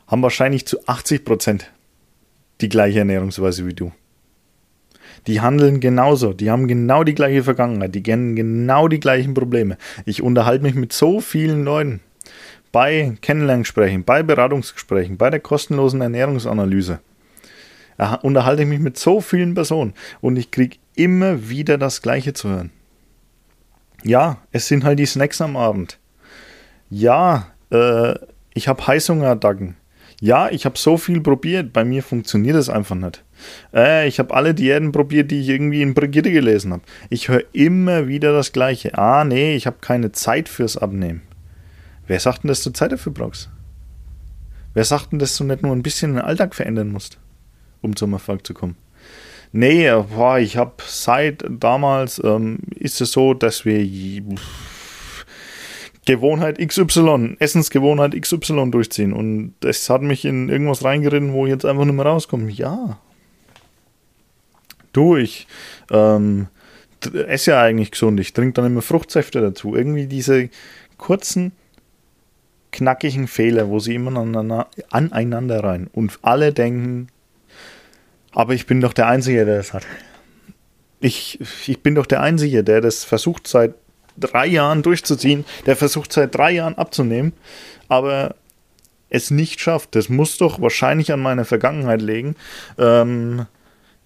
haben 0.07 0.23
wahrscheinlich 0.23 0.67
zu 0.67 0.87
80 0.87 1.25
Prozent 1.25 1.71
die 2.61 2.69
gleiche 2.69 2.99
Ernährungsweise 2.99 3.67
wie 3.67 3.75
du. 3.75 3.93
Die 5.27 5.41
handeln 5.41 5.81
genauso, 5.81 6.33
die 6.33 6.51
haben 6.51 6.67
genau 6.69 7.05
die 7.05 7.15
gleiche 7.15 7.43
Vergangenheit, 7.43 7.95
die 7.95 8.03
kennen 8.03 8.37
genau 8.37 8.89
die 8.89 9.01
gleichen 9.01 9.35
Probleme. 9.35 9.77
Ich 10.07 10.23
unterhalte 10.23 10.63
mich 10.63 10.75
mit 10.75 10.93
so 10.93 11.21
vielen 11.21 11.65
Leuten 11.65 12.01
bei 12.73 13.17
Kennenlerngesprächen, 13.21 14.05
bei 14.05 14.23
Beratungsgesprächen, 14.23 15.17
bei 15.17 15.31
der 15.31 15.41
kostenlosen 15.41 16.01
Ernährungsanalyse. 16.01 17.01
Unterhalte 18.23 18.63
ich 18.63 18.69
mich 18.69 18.79
mit 18.79 18.99
so 18.99 19.21
vielen 19.21 19.55
Personen 19.55 19.93
und 20.21 20.37
ich 20.37 20.51
kriege 20.51 20.79
immer 20.95 21.51
wieder 21.51 21.77
das 21.77 22.01
Gleiche 22.01 22.33
zu 22.33 22.49
hören. 22.49 22.71
Ja, 24.03 24.39
es 24.53 24.69
sind 24.69 24.85
halt 24.85 24.99
die 24.99 25.07
Snacks 25.07 25.43
am 25.43 25.57
Abend. 25.57 25.99
Ja, 26.89 27.49
äh, 27.71 28.15
ich 28.55 28.69
habe 28.69 28.87
Heißhungerattacken. 28.87 29.77
Ja, 30.21 30.51
ich 30.51 30.65
habe 30.65 30.79
so 30.79 30.97
viel 30.97 31.21
probiert, 31.21 31.73
bei 31.73 31.85
mir 31.85 32.03
funktioniert 32.03 32.57
es 32.57 32.69
einfach 32.69 32.97
nicht. 32.97 33.23
Äh, 33.75 34.09
ich 34.09 34.19
habe 34.19 34.35
alle 34.35 34.55
Diäten 34.55 34.93
probiert, 34.93 35.31
die 35.31 35.41
ich 35.41 35.49
irgendwie 35.49 35.83
in 35.83 35.95
Brigitte 35.95 36.31
gelesen 36.31 36.73
habe. 36.73 36.83
Ich 37.09 37.29
höre 37.29 37.45
immer 37.53 38.09
wieder 38.09 38.33
das 38.33 38.53
Gleiche. 38.53 38.97
Ah, 38.97 39.25
nee, 39.25 39.55
ich 39.55 39.67
habe 39.67 39.79
keine 39.81 40.13
Zeit 40.13 40.49
fürs 40.49 40.77
Abnehmen. 40.77 41.23
Wer 42.07 42.21
sagt 42.21 42.43
denn, 42.43 42.49
dass 42.49 42.63
du 42.63 42.71
Zeit 42.71 42.93
dafür 42.93 43.13
brauchst? 43.13 43.51
Wer 44.75 44.85
sagt 44.85 45.13
denn, 45.13 45.19
dass 45.19 45.37
du 45.37 45.45
nicht 45.45 45.63
nur 45.63 45.73
ein 45.73 45.83
bisschen 45.83 46.15
den 46.15 46.23
Alltag 46.23 46.55
verändern 46.55 46.91
musst, 46.91 47.19
um 47.83 47.97
zum 47.97 48.13
Erfolg 48.13 48.47
zu 48.47 48.55
kommen? 48.55 48.77
Nee, 49.53 49.91
boah, 50.15 50.39
ich 50.39 50.57
habe 50.57 50.75
seit 50.87 51.45
damals, 51.49 52.21
ähm, 52.23 52.59
ist 52.77 53.01
es 53.01 53.11
so, 53.13 53.35
dass 53.35 53.65
wir 53.65 53.85
Gewohnheit 56.07 56.59
XY, 56.59 57.37
Essensgewohnheit 57.39 58.21
XY 58.21 58.71
durchziehen. 58.71 59.13
Und 59.13 59.55
das 59.61 59.91
hat 59.91 60.03
mich 60.03 60.25
in 60.25 60.49
irgendwas 60.49 60.85
reingeritten, 60.85 61.33
wo 61.33 61.47
ich 61.47 61.53
jetzt 61.53 61.65
einfach 61.65 61.85
nicht 61.85 61.95
mehr 61.95 62.07
rauskomme. 62.07 62.51
Ja. 62.51 62.99
Du, 64.93 65.17
ich 65.17 65.47
ähm, 65.91 66.49
esse 67.27 67.53
ja 67.53 67.63
eigentlich 67.63 67.93
gesund. 67.93 68.21
Ich 68.21 68.33
trinke 68.33 68.55
dann 68.55 68.67
immer 68.67 68.83
Fruchtsäfte 68.83 69.41
dazu. 69.41 69.75
Irgendwie 69.75 70.07
diese 70.07 70.51
kurzen, 70.99 71.53
knackigen 72.73 73.27
Fehler, 73.27 73.69
wo 73.69 73.79
sie 73.79 73.95
immer 73.95 74.19
aneinander, 74.19 74.69
aneinander 74.91 75.65
rein. 75.65 75.89
Und 75.93 76.19
alle 76.23 76.53
denken, 76.53 77.09
aber 78.33 78.55
ich 78.55 78.67
bin 78.67 78.81
doch 78.81 78.93
der 78.93 79.09
Einzige, 79.09 79.45
der 79.45 79.57
das 79.57 79.73
hat. 79.73 79.87
Ich, 81.01 81.39
ich 81.67 81.83
bin 81.83 81.95
doch 81.95 82.07
der 82.07 82.21
Einzige, 82.21 82.63
der 82.63 82.81
das 82.81 83.05
versucht 83.05 83.47
seit 83.47 83.75
drei 84.17 84.47
Jahren 84.47 84.83
durchzuziehen, 84.83 85.45
der 85.67 85.77
versucht 85.77 86.13
seit 86.13 86.35
drei 86.35 86.53
Jahren 86.53 86.77
abzunehmen, 86.77 87.33
aber 87.89 88.35
es 89.09 89.31
nicht 89.31 89.61
schafft. 89.61 89.95
Das 89.97 90.09
muss 90.09 90.37
doch 90.37 90.61
wahrscheinlich 90.61 91.13
an 91.13 91.21
meiner 91.21 91.45
Vergangenheit 91.45 92.03
liegen. 92.03 92.37
Ähm, 92.79 93.47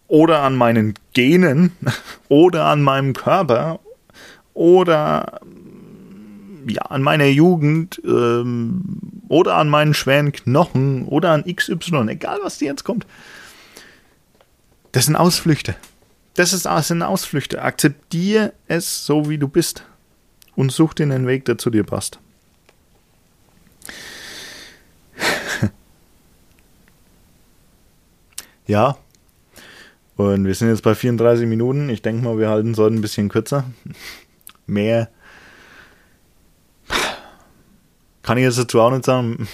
oder 0.08 0.42
an 0.42 0.56
meinen 0.56 0.94
Genen 1.12 1.72
oder 2.28 2.66
an 2.66 2.82
meinem 2.82 3.12
Körper 3.12 3.80
oder 4.52 5.40
ja, 6.66 6.82
an 6.82 7.02
meiner 7.02 7.26
Jugend 7.26 8.00
ähm, 8.04 8.82
oder 9.28 9.56
an 9.56 9.68
meinen 9.68 9.94
schweren 9.94 10.32
Knochen 10.32 11.04
oder 11.06 11.32
an 11.32 11.44
XY, 11.44 12.06
egal 12.08 12.38
was 12.42 12.58
dir 12.58 12.68
jetzt 12.68 12.84
kommt. 12.84 13.06
Das 14.92 15.06
sind 15.06 15.16
Ausflüchte. 15.16 15.74
Das, 16.34 16.52
ist, 16.52 16.66
das 16.66 16.88
sind 16.88 17.02
Ausflüchte. 17.02 17.62
Akzeptiere 17.62 18.52
es 18.66 19.06
so, 19.06 19.28
wie 19.28 19.38
du 19.38 19.48
bist 19.48 19.84
und 20.56 20.72
such 20.72 20.94
dir 20.94 21.04
einen 21.04 21.26
Weg, 21.26 21.44
der 21.44 21.58
zu 21.58 21.70
dir 21.70 21.84
passt. 21.84 22.18
ja, 28.66 28.96
und 30.16 30.46
wir 30.46 30.54
sind 30.54 30.68
jetzt 30.68 30.82
bei 30.82 30.94
34 30.94 31.46
Minuten. 31.46 31.88
Ich 31.88 32.02
denke 32.02 32.24
mal, 32.24 32.38
wir 32.38 32.48
halten 32.48 32.74
sollten 32.74 32.96
ein 32.96 33.02
bisschen 33.02 33.28
kürzer. 33.28 33.64
Mehr 34.66 35.08
kann 38.24 38.38
ich 38.38 38.44
jetzt 38.44 38.58
dazu 38.58 38.80
auch 38.80 38.90
nicht 38.90 39.04
sagen. 39.04 39.48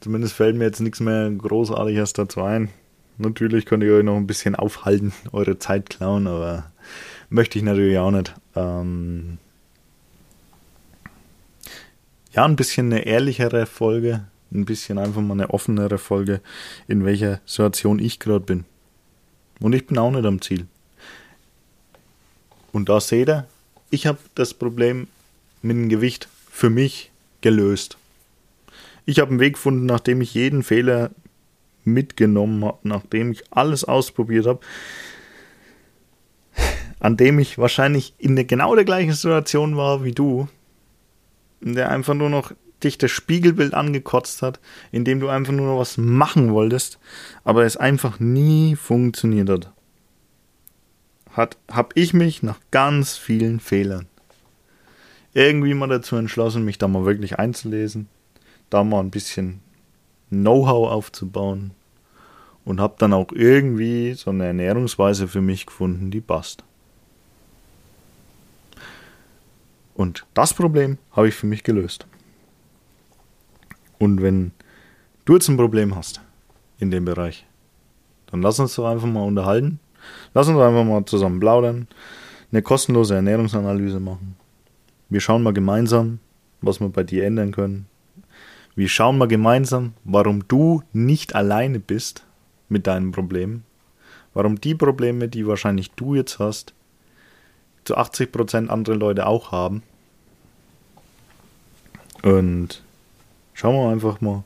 Zumindest 0.00 0.34
fällt 0.34 0.56
mir 0.56 0.64
jetzt 0.64 0.80
nichts 0.80 1.00
mehr 1.00 1.30
Großartiges 1.30 2.12
dazu 2.12 2.42
ein. 2.42 2.70
Natürlich 3.16 3.64
könnt 3.66 3.84
ihr 3.84 3.94
euch 3.94 4.04
noch 4.04 4.16
ein 4.16 4.26
bisschen 4.26 4.56
aufhalten, 4.56 5.12
eure 5.32 5.58
Zeit 5.58 5.88
klauen, 5.88 6.26
aber 6.26 6.72
möchte 7.30 7.58
ich 7.58 7.64
natürlich 7.64 7.96
auch 7.98 8.10
nicht. 8.10 8.34
Ähm 8.56 9.38
ja, 12.32 12.44
ein 12.44 12.56
bisschen 12.56 12.92
eine 12.92 13.06
ehrlichere 13.06 13.66
Folge, 13.66 14.24
ein 14.52 14.64
bisschen 14.64 14.98
einfach 14.98 15.20
mal 15.20 15.34
eine 15.34 15.50
offenere 15.50 15.98
Folge, 15.98 16.40
in 16.88 17.04
welcher 17.04 17.40
Situation 17.46 18.00
ich 18.00 18.18
gerade 18.18 18.44
bin. 18.44 18.64
Und 19.60 19.74
ich 19.74 19.86
bin 19.86 19.98
auch 19.98 20.10
nicht 20.10 20.24
am 20.24 20.40
Ziel. 20.40 20.66
Und 22.72 22.88
da 22.88 23.00
seht 23.00 23.28
ihr, 23.28 23.46
ich 23.90 24.06
habe 24.06 24.18
das 24.34 24.54
Problem 24.54 25.06
mit 25.62 25.76
dem 25.76 25.88
Gewicht 25.88 26.28
für 26.50 26.70
mich 26.70 27.10
gelöst. 27.40 27.96
Ich 29.06 29.20
habe 29.20 29.30
einen 29.30 29.40
Weg 29.40 29.54
gefunden, 29.54 29.86
nachdem 29.86 30.20
ich 30.20 30.34
jeden 30.34 30.62
Fehler 30.62 31.10
mitgenommen 31.84 32.64
habe, 32.64 32.78
nachdem 32.82 33.32
ich 33.32 33.44
alles 33.52 33.84
ausprobiert 33.84 34.46
habe, 34.46 34.60
an 37.00 37.16
dem 37.16 37.38
ich 37.38 37.58
wahrscheinlich 37.58 38.14
in 38.18 38.34
genau 38.46 38.74
der 38.74 38.84
gleichen 38.84 39.12
Situation 39.12 39.76
war 39.76 40.04
wie 40.04 40.12
du, 40.12 40.48
der 41.60 41.90
einfach 41.90 42.14
nur 42.14 42.30
noch 42.30 42.52
dich 42.84 42.98
das 42.98 43.10
Spiegelbild 43.10 43.74
angekotzt 43.74 44.42
hat, 44.42 44.60
in 44.92 45.04
dem 45.04 45.20
du 45.20 45.28
einfach 45.28 45.52
nur 45.52 45.66
noch 45.66 45.78
was 45.78 45.96
machen 45.96 46.52
wolltest, 46.52 46.98
aber 47.42 47.64
es 47.64 47.76
einfach 47.76 48.20
nie 48.20 48.76
funktioniert 48.76 49.48
hat. 49.48 49.72
Hat, 51.32 51.56
habe 51.70 51.88
ich 51.94 52.14
mich 52.14 52.42
nach 52.42 52.60
ganz 52.70 53.16
vielen 53.16 53.58
Fehlern 53.58 54.06
irgendwie 55.34 55.74
mal 55.74 55.88
dazu 55.88 56.16
entschlossen, 56.16 56.64
mich 56.64 56.78
da 56.78 56.88
mal 56.88 57.04
wirklich 57.04 57.38
einzulesen, 57.38 58.08
da 58.70 58.84
mal 58.84 59.00
ein 59.00 59.10
bisschen 59.10 59.60
Know-how 60.30 60.90
aufzubauen 60.90 61.72
und 62.64 62.80
habe 62.80 62.94
dann 62.98 63.12
auch 63.12 63.32
irgendwie 63.32 64.14
so 64.14 64.30
eine 64.30 64.46
Ernährungsweise 64.46 65.28
für 65.28 65.42
mich 65.42 65.66
gefunden, 65.66 66.10
die 66.10 66.20
passt. 66.20 66.64
Und 69.94 70.24
das 70.34 70.54
Problem 70.54 70.98
habe 71.12 71.28
ich 71.28 71.34
für 71.34 71.46
mich 71.46 71.62
gelöst. 71.62 72.06
Und 73.98 74.22
wenn 74.22 74.52
du 75.24 75.34
jetzt 75.34 75.48
ein 75.48 75.56
Problem 75.56 75.94
hast 75.94 76.20
in 76.78 76.90
dem 76.90 77.04
Bereich, 77.04 77.46
dann 78.26 78.42
lass 78.42 78.58
uns 78.58 78.74
doch 78.74 78.86
einfach 78.86 79.06
mal 79.06 79.22
unterhalten. 79.22 79.78
Lass 80.34 80.48
uns 80.48 80.58
einfach 80.58 80.84
mal 80.84 81.04
zusammen 81.06 81.40
plaudern, 81.40 81.88
eine 82.52 82.62
kostenlose 82.62 83.14
Ernährungsanalyse 83.14 84.00
machen. 84.00 84.36
Wir 85.08 85.20
schauen 85.20 85.42
mal 85.42 85.52
gemeinsam, 85.52 86.18
was 86.60 86.80
wir 86.80 86.88
bei 86.88 87.04
dir 87.04 87.24
ändern 87.24 87.52
können. 87.52 87.86
Wir 88.76 88.88
schauen 88.88 89.18
mal 89.18 89.28
gemeinsam, 89.28 89.94
warum 90.04 90.46
du 90.48 90.82
nicht 90.92 91.34
alleine 91.34 91.78
bist 91.78 92.24
mit 92.68 92.86
deinen 92.86 93.12
Problemen. 93.12 93.64
Warum 94.34 94.60
die 94.60 94.74
Probleme, 94.74 95.28
die 95.28 95.46
wahrscheinlich 95.46 95.92
du 95.92 96.14
jetzt 96.14 96.38
hast, 96.38 96.74
zu 97.84 97.96
80% 97.96 98.68
andere 98.68 98.96
Leute 98.96 99.26
auch 99.26 99.52
haben. 99.52 99.82
Und 102.22 102.83
schauen 103.54 103.76
wir 103.76 103.90
einfach 103.90 104.20
mal, 104.20 104.44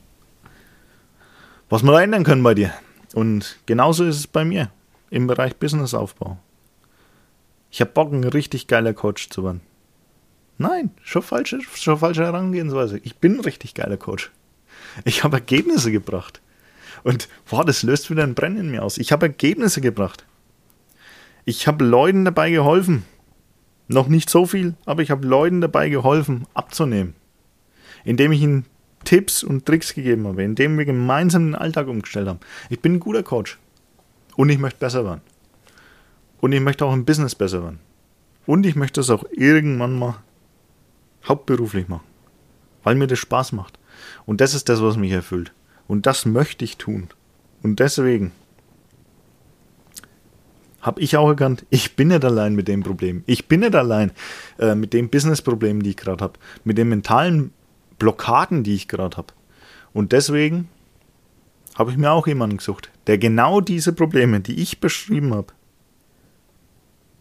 was 1.69 1.83
wir 1.83 1.91
da 1.91 2.01
ändern 2.01 2.23
können 2.23 2.43
bei 2.43 2.53
dir. 2.53 2.73
Und 3.13 3.59
genauso 3.65 4.05
ist 4.05 4.17
es 4.17 4.27
bei 4.27 4.45
mir 4.45 4.71
im 5.09 5.27
Bereich 5.27 5.57
Businessaufbau. 5.57 6.37
Ich 7.71 7.81
habe 7.81 7.91
Bock, 7.91 8.11
ein 8.11 8.23
richtig 8.23 8.67
geiler 8.67 8.93
Coach 8.93 9.29
zu 9.29 9.43
werden. 9.43 9.61
Nein, 10.57 10.91
schon 11.03 11.21
falsche, 11.21 11.59
schon 11.61 11.97
falsche 11.97 12.23
Herangehensweise. 12.23 12.99
Ich 13.03 13.17
bin 13.17 13.35
ein 13.35 13.41
richtig 13.41 13.73
geiler 13.73 13.97
Coach. 13.97 14.31
Ich 15.05 15.23
habe 15.23 15.37
Ergebnisse 15.37 15.91
gebracht. 15.91 16.41
Und 17.03 17.29
boah, 17.49 17.63
das 17.63 17.83
löst 17.83 18.09
wieder 18.09 18.23
ein 18.23 18.35
Brennen 18.35 18.57
in 18.57 18.71
mir 18.71 18.83
aus. 18.83 18.97
Ich 18.97 19.11
habe 19.11 19.27
Ergebnisse 19.27 19.81
gebracht. 19.81 20.25
Ich 21.45 21.67
habe 21.67 21.85
Leuten 21.85 22.25
dabei 22.25 22.51
geholfen. 22.51 23.05
Noch 23.87 24.07
nicht 24.07 24.29
so 24.29 24.45
viel, 24.45 24.75
aber 24.85 25.01
ich 25.01 25.09
habe 25.09 25.25
Leuten 25.25 25.61
dabei 25.61 25.89
geholfen, 25.89 26.45
abzunehmen. 26.53 27.15
Indem 28.03 28.31
ich 28.31 28.41
ihnen 28.41 28.65
Tipps 29.03 29.43
und 29.43 29.65
Tricks 29.65 29.93
gegeben 29.93 30.27
habe, 30.27 30.43
indem 30.43 30.77
wir 30.77 30.85
gemeinsam 30.85 31.45
den 31.45 31.55
Alltag 31.55 31.87
umgestellt 31.87 32.27
haben. 32.27 32.39
Ich 32.69 32.81
bin 32.81 32.95
ein 32.95 32.99
guter 32.99 33.23
Coach. 33.23 33.57
Und 34.35 34.49
ich 34.49 34.57
möchte 34.57 34.79
besser 34.79 35.03
werden. 35.03 35.21
Und 36.39 36.53
ich 36.53 36.61
möchte 36.61 36.85
auch 36.85 36.93
im 36.93 37.05
Business 37.05 37.35
besser 37.35 37.63
werden. 37.63 37.79
Und 38.45 38.65
ich 38.65 38.75
möchte 38.75 39.01
es 39.01 39.09
auch 39.09 39.25
irgendwann 39.31 39.99
mal 39.99 40.15
hauptberuflich 41.27 41.87
machen, 41.87 42.05
weil 42.83 42.95
mir 42.95 43.07
das 43.07 43.19
Spaß 43.19 43.51
macht. 43.51 43.77
Und 44.25 44.41
das 44.41 44.53
ist 44.53 44.69
das, 44.69 44.81
was 44.81 44.95
mich 44.95 45.11
erfüllt. 45.11 45.51
Und 45.87 46.05
das 46.05 46.25
möchte 46.25 46.63
ich 46.63 46.77
tun. 46.77 47.09
Und 47.61 47.79
deswegen 47.79 48.31
habe 50.81 51.01
ich 51.01 51.17
auch 51.17 51.27
erkannt, 51.27 51.65
ich 51.69 51.95
bin 51.95 52.07
nicht 52.07 52.23
allein 52.23 52.55
mit 52.55 52.67
dem 52.67 52.83
Problem. 52.83 53.23
Ich 53.25 53.47
bin 53.47 53.59
nicht 53.59 53.75
allein 53.75 54.11
äh, 54.57 54.75
mit 54.75 54.93
den 54.93 55.09
Business-Problemen, 55.09 55.83
die 55.83 55.91
ich 55.91 55.97
gerade 55.97 56.23
habe, 56.23 56.39
mit 56.63 56.77
den 56.77 56.89
mentalen 56.89 57.51
Blockaden, 57.99 58.63
die 58.63 58.75
ich 58.75 58.87
gerade 58.87 59.17
habe. 59.17 59.33
Und 59.93 60.11
deswegen 60.11 60.69
habe 61.77 61.91
ich 61.91 61.97
mir 61.97 62.11
auch 62.11 62.27
jemanden 62.27 62.57
gesucht, 62.57 62.89
der 63.07 63.17
genau 63.17 63.61
diese 63.61 63.93
Probleme, 63.93 64.39
die 64.39 64.61
ich 64.61 64.79
beschrieben 64.79 65.33
habe, 65.33 65.53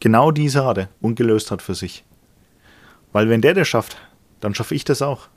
genau 0.00 0.30
diese 0.30 0.64
hatte 0.64 0.88
und 1.00 1.14
gelöst 1.14 1.50
hat 1.50 1.62
für 1.62 1.74
sich. 1.74 2.04
Weil 3.12 3.28
wenn 3.28 3.40
der 3.40 3.54
das 3.54 3.68
schafft, 3.68 3.96
dann 4.40 4.54
schaffe 4.54 4.74
ich 4.74 4.84
das 4.84 5.02
auch. 5.02 5.28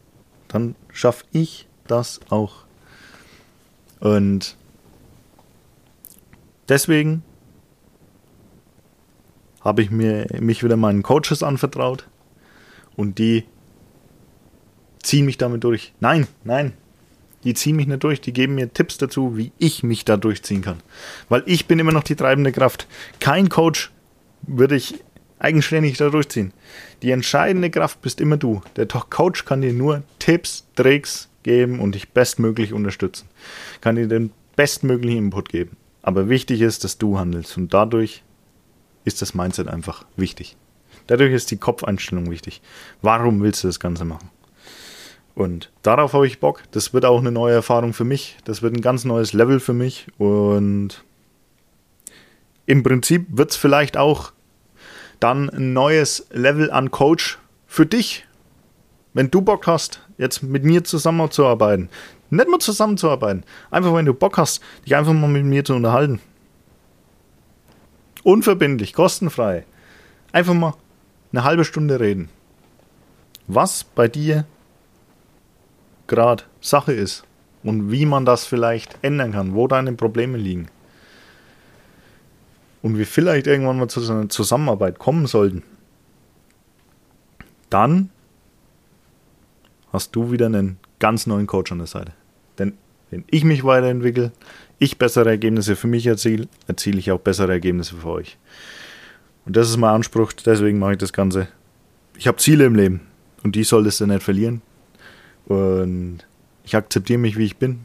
Dann 0.48 0.76
schaffe 0.92 1.26
ich 1.32 1.68
das 1.88 2.20
auch. 2.30 2.66
Und 4.00 4.56
deswegen 6.68 7.24
habe 9.62 9.84
ich 9.84 9.92
mir, 9.92 10.26
mich 10.39 10.64
wieder 10.64 10.78
meinen 10.78 11.04
Coaches 11.04 11.44
anvertraut 11.44 12.08
und 12.96 13.20
die 13.20 13.46
ziehen 15.04 15.26
mich 15.26 15.38
damit 15.38 15.64
durch. 15.64 15.93
Nein, 15.99 16.28
nein, 16.43 16.74
die 17.43 17.54
ziehen 17.54 17.76
mich 17.76 17.88
nicht 17.88 18.04
durch, 18.04 18.22
die 18.22 18.34
geben 18.34 18.56
mir 18.56 18.74
Tipps 18.74 18.97
dazu, 18.97 19.38
wie 19.38 19.52
ich 19.58 19.84
mich 19.84 20.06
da 20.06 20.18
durchziehen 20.18 20.62
kann. 20.62 20.78
Weil 21.30 21.43
ich 21.45 21.66
bin 21.66 21.80
immer 21.80 21.91
noch 21.91 22.04
die 22.04 22.16
treibende 22.16 22.52
Kraft. 22.52 22.88
Kein 23.20 23.49
Coach 23.49 23.91
würde 24.43 24.76
ich 24.76 24.95
eigenständig 25.39 25.97
da 25.97 26.10
durchziehen. 26.10 26.54
Die 27.02 27.12
entscheidende 27.12 27.72
Kraft 27.72 28.02
bist 28.02 28.22
immer 28.22 28.38
du. 28.38 28.62
Der 28.76 28.86
Coach 28.86 29.45
kann 29.45 29.62
dir 29.62 29.74
nur 29.74 30.04
Tipps, 30.20 30.68
Tricks 30.76 31.30
geben 31.43 31.80
und 31.80 31.95
dich 31.95 32.10
bestmöglich 32.10 32.74
unterstützen. 32.74 33.28
Kann 33.82 33.95
dir 33.95 34.08
den 34.08 34.32
bestmöglichen 34.56 35.26
Input 35.26 35.49
geben. 35.49 35.78
Aber 36.04 36.30
wichtig 36.30 36.62
ist, 36.62 36.84
dass 36.84 36.97
du 36.97 37.18
handelst 37.18 37.58
und 37.58 37.74
dadurch 37.74 38.24
ist 39.04 39.22
das 39.22 39.34
Mindset 39.34 39.68
einfach 39.68 40.06
wichtig. 40.16 40.58
Dadurch 41.08 41.34
ist 41.34 41.49
die 41.49 41.58
Kopfeinstellung 41.58 42.30
wichtig. 42.30 42.62
Warum 43.02 43.41
willst 43.41 43.64
du 43.64 43.68
das 43.68 43.80
Ganze 43.80 44.06
machen? 44.06 44.30
Und 45.36 45.71
darauf 45.82 46.13
habe 46.13 46.27
ich 46.27 46.39
Bock. 46.39 46.63
Das 46.71 46.93
wird 46.93 47.05
auch 47.05 47.19
eine 47.19 47.32
neue 47.32 47.53
Erfahrung 47.53 47.93
für 47.93 48.03
mich. 48.03 48.38
Das 48.43 48.61
wird 48.61 48.75
ein 48.75 48.82
ganz 48.82 49.05
neues 49.05 49.34
Level 49.34 49.59
für 49.59 49.73
mich. 49.73 50.07
Und 50.17 51.03
im 52.65 52.84
Prinzip 52.84 53.27
wird 53.29 53.51
es 53.51 53.55
vielleicht 53.55 53.97
auch 53.97 54.34
dann 55.19 55.49
ein 55.49 55.73
neues 55.73 56.27
Level 56.32 56.71
an 56.71 56.91
Coach 56.91 57.39
für 57.67 57.86
dich. 57.86 58.25
Wenn 59.13 59.32
du 59.32 59.41
Bock 59.41 59.67
hast, 59.67 60.01
jetzt 60.17 60.41
mit 60.43 60.63
mir 60.63 60.84
zusammenzuarbeiten, 60.84 61.89
nicht 62.29 62.47
mal 62.47 62.59
zusammenzuarbeiten, 62.59 63.43
einfach 63.69 63.93
wenn 63.93 64.05
du 64.05 64.13
Bock 64.13 64.38
hast, 64.38 64.61
dich 64.86 64.95
einfach 64.95 65.13
mal 65.13 65.27
mit 65.27 65.45
mir 65.45 65.65
zu 65.65 65.73
unterhalten. 65.73 66.21
Unverbindlich, 68.23 68.93
kostenfrei. 68.93 69.65
Einfach 70.32 70.53
mal 70.53 70.75
eine 71.32 71.43
halbe 71.43 71.65
Stunde 71.65 71.99
reden. 71.99 72.29
Was 73.47 73.84
bei 73.84 74.07
dir 74.07 74.45
gerade 76.08 76.43
Sache 76.60 76.93
ist 76.93 77.24
und 77.64 77.91
wie 77.91 78.06
man 78.06 78.26
das 78.26 78.45
vielleicht 78.45 78.97
ändern 79.02 79.32
kann, 79.32 79.54
wo 79.54 79.68
deine 79.68 79.93
Probleme 79.93 80.38
liegen 80.38 80.68
und 82.82 82.97
wir 82.97 83.06
vielleicht 83.06 83.47
irgendwann 83.47 83.78
mal 83.78 83.88
zu 83.88 84.02
einer 84.12 84.30
Zusammenarbeit 84.30 84.99
kommen 84.99 85.28
sollten, 85.28 85.64
dann 87.70 88.10
hast 89.93 90.16
du 90.16 90.32
wieder 90.32 90.47
einen 90.47 90.78
ganz 90.99 91.28
neuen 91.28 91.47
Coach 91.47 91.72
an 91.72 91.80
der 91.80 91.88
Seite. 91.88 92.14
Denn 92.58 92.74
wenn 93.10 93.24
ich 93.30 93.43
mich 93.43 93.64
weiterentwickle, 93.64 94.32
ich 94.80 94.97
bessere 94.97 95.30
Ergebnisse 95.30 95.76
für 95.76 95.88
mich 95.88 96.08
erziele, 96.08 96.47
erziele 96.68 96.99
ich 96.99 97.12
auch 97.12 97.20
bessere 97.20 97.52
Ergebnisse 97.52 97.95
für 97.95 98.08
euch. 98.08 98.38
Und 99.45 99.56
das 99.56 99.70
ist 99.70 99.78
mein 99.78 99.91
Anspruch, 99.91 100.34
deswegen 100.34 100.80
mache 100.80 100.93
ich 100.93 100.97
das 100.97 101.14
Ganze. 101.14 101.47
Ich 102.18 102.28
habe 102.28 102.38
Ziele 102.38 102.66
im 102.66 102.76
Leben 102.76 103.02
und 103.43 103.56
die 103.56 103.64
solltest 103.64 103.99
du 103.99 104.08
nicht 104.08 104.24
verlieren. 104.24 104.62
Und 105.52 106.20
ich 106.64 106.76
akzeptiere 106.76 107.20
mich, 107.20 107.38
wie 107.38 107.45
ich 107.45 107.58
bin. 107.58 107.82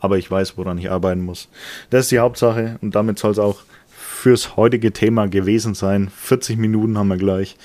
aber 0.00 0.18
ich 0.18 0.30
weiß, 0.30 0.56
woran 0.56 0.78
ich 0.78 0.90
arbeiten 0.90 1.20
muss. 1.20 1.48
Das 1.90 2.02
ist 2.06 2.10
die 2.10 2.18
Hauptsache 2.18 2.78
und 2.80 2.94
damit 2.94 3.18
soll 3.18 3.30
es 3.32 3.38
auch 3.38 3.60
fürs 3.86 4.56
heutige 4.56 4.92
Thema 4.92 5.28
gewesen 5.28 5.74
sein. 5.74 6.10
40 6.14 6.56
Minuten 6.56 6.98
haben 6.98 7.08
wir 7.08 7.16
gleich. 7.16 7.56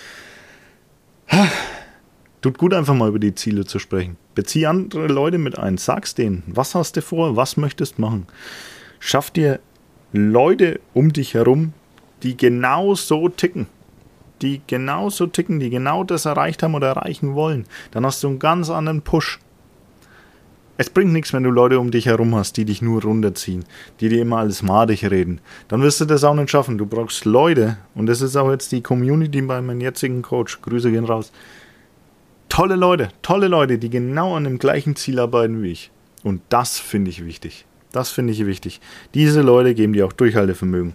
Tut 2.41 2.57
gut, 2.57 2.73
einfach 2.73 2.93
mal 2.93 3.09
über 3.09 3.19
die 3.19 3.34
Ziele 3.34 3.65
zu 3.65 3.80
sprechen. 3.80 4.17
Bezieh 4.36 4.67
andere 4.67 5.07
Leute 5.07 5.38
mit 5.38 5.57
ein. 5.57 5.78
Sag's 5.78 6.13
denen. 6.13 6.43
Was 6.47 6.76
hast 6.76 6.97
du 6.97 7.01
vor? 7.01 7.36
Was 7.36 7.57
möchtest 7.57 7.97
machen? 7.97 8.28
Schaff 8.99 9.32
dir 9.32 9.59
Leute 10.11 10.80
um 10.93 11.11
dich 11.13 11.34
herum, 11.34 11.73
die 12.21 12.38
genau 12.38 12.95
so 12.95 13.30
ticken. 13.30 13.67
Die 14.41 14.61
genau 14.67 15.09
so 15.09 15.27
ticken, 15.27 15.59
die 15.59 15.69
genau 15.69 16.03
das 16.03 16.25
erreicht 16.25 16.63
haben 16.63 16.75
oder 16.75 16.88
erreichen 16.88 17.36
wollen. 17.36 17.65
Dann 17.91 18.05
hast 18.05 18.23
du 18.23 18.27
einen 18.27 18.39
ganz 18.39 18.69
anderen 18.69 19.01
Push. 19.01 19.39
Es 20.77 20.89
bringt 20.89 21.13
nichts, 21.13 21.31
wenn 21.31 21.43
du 21.43 21.51
Leute 21.51 21.79
um 21.79 21.89
dich 21.89 22.05
herum 22.05 22.36
hast, 22.36 22.57
die 22.57 22.65
dich 22.65 22.81
nur 22.81 23.01
runterziehen, 23.01 23.63
die 24.01 24.09
dir 24.09 24.21
immer 24.21 24.39
alles 24.39 24.61
madig 24.61 25.09
reden. 25.09 25.39
Dann 25.69 25.81
wirst 25.81 26.01
du 26.01 26.05
das 26.05 26.25
auch 26.25 26.33
nicht 26.33 26.49
schaffen. 26.49 26.77
Du 26.77 26.86
brauchst 26.86 27.23
Leute, 27.23 27.77
und 27.95 28.07
das 28.07 28.19
ist 28.19 28.36
auch 28.36 28.51
jetzt 28.51 28.73
die 28.73 28.81
Community 28.81 29.41
bei 29.41 29.61
meinem 29.61 29.79
jetzigen 29.79 30.21
Coach. 30.21 30.61
Grüße 30.61 30.91
gehen 30.91 31.05
raus 31.05 31.31
tolle 32.55 32.77
Leute, 32.77 33.09
tolle 33.21 33.49
Leute, 33.49 33.77
die 33.77 33.89
genau 33.89 34.33
an 34.33 34.45
dem 34.45 34.59
gleichen 34.59 34.95
Ziel 34.95 35.19
arbeiten 35.19 35.61
wie 35.61 35.73
ich. 35.73 35.91
Und 36.23 36.41
das 36.47 36.79
finde 36.79 37.11
ich 37.11 37.25
wichtig. 37.25 37.65
Das 37.91 38.11
finde 38.11 38.31
ich 38.31 38.45
wichtig. 38.45 38.79
Diese 39.13 39.41
Leute 39.41 39.75
geben 39.75 39.91
dir 39.91 40.05
auch 40.05 40.13
Durchhaltevermögen. 40.13 40.93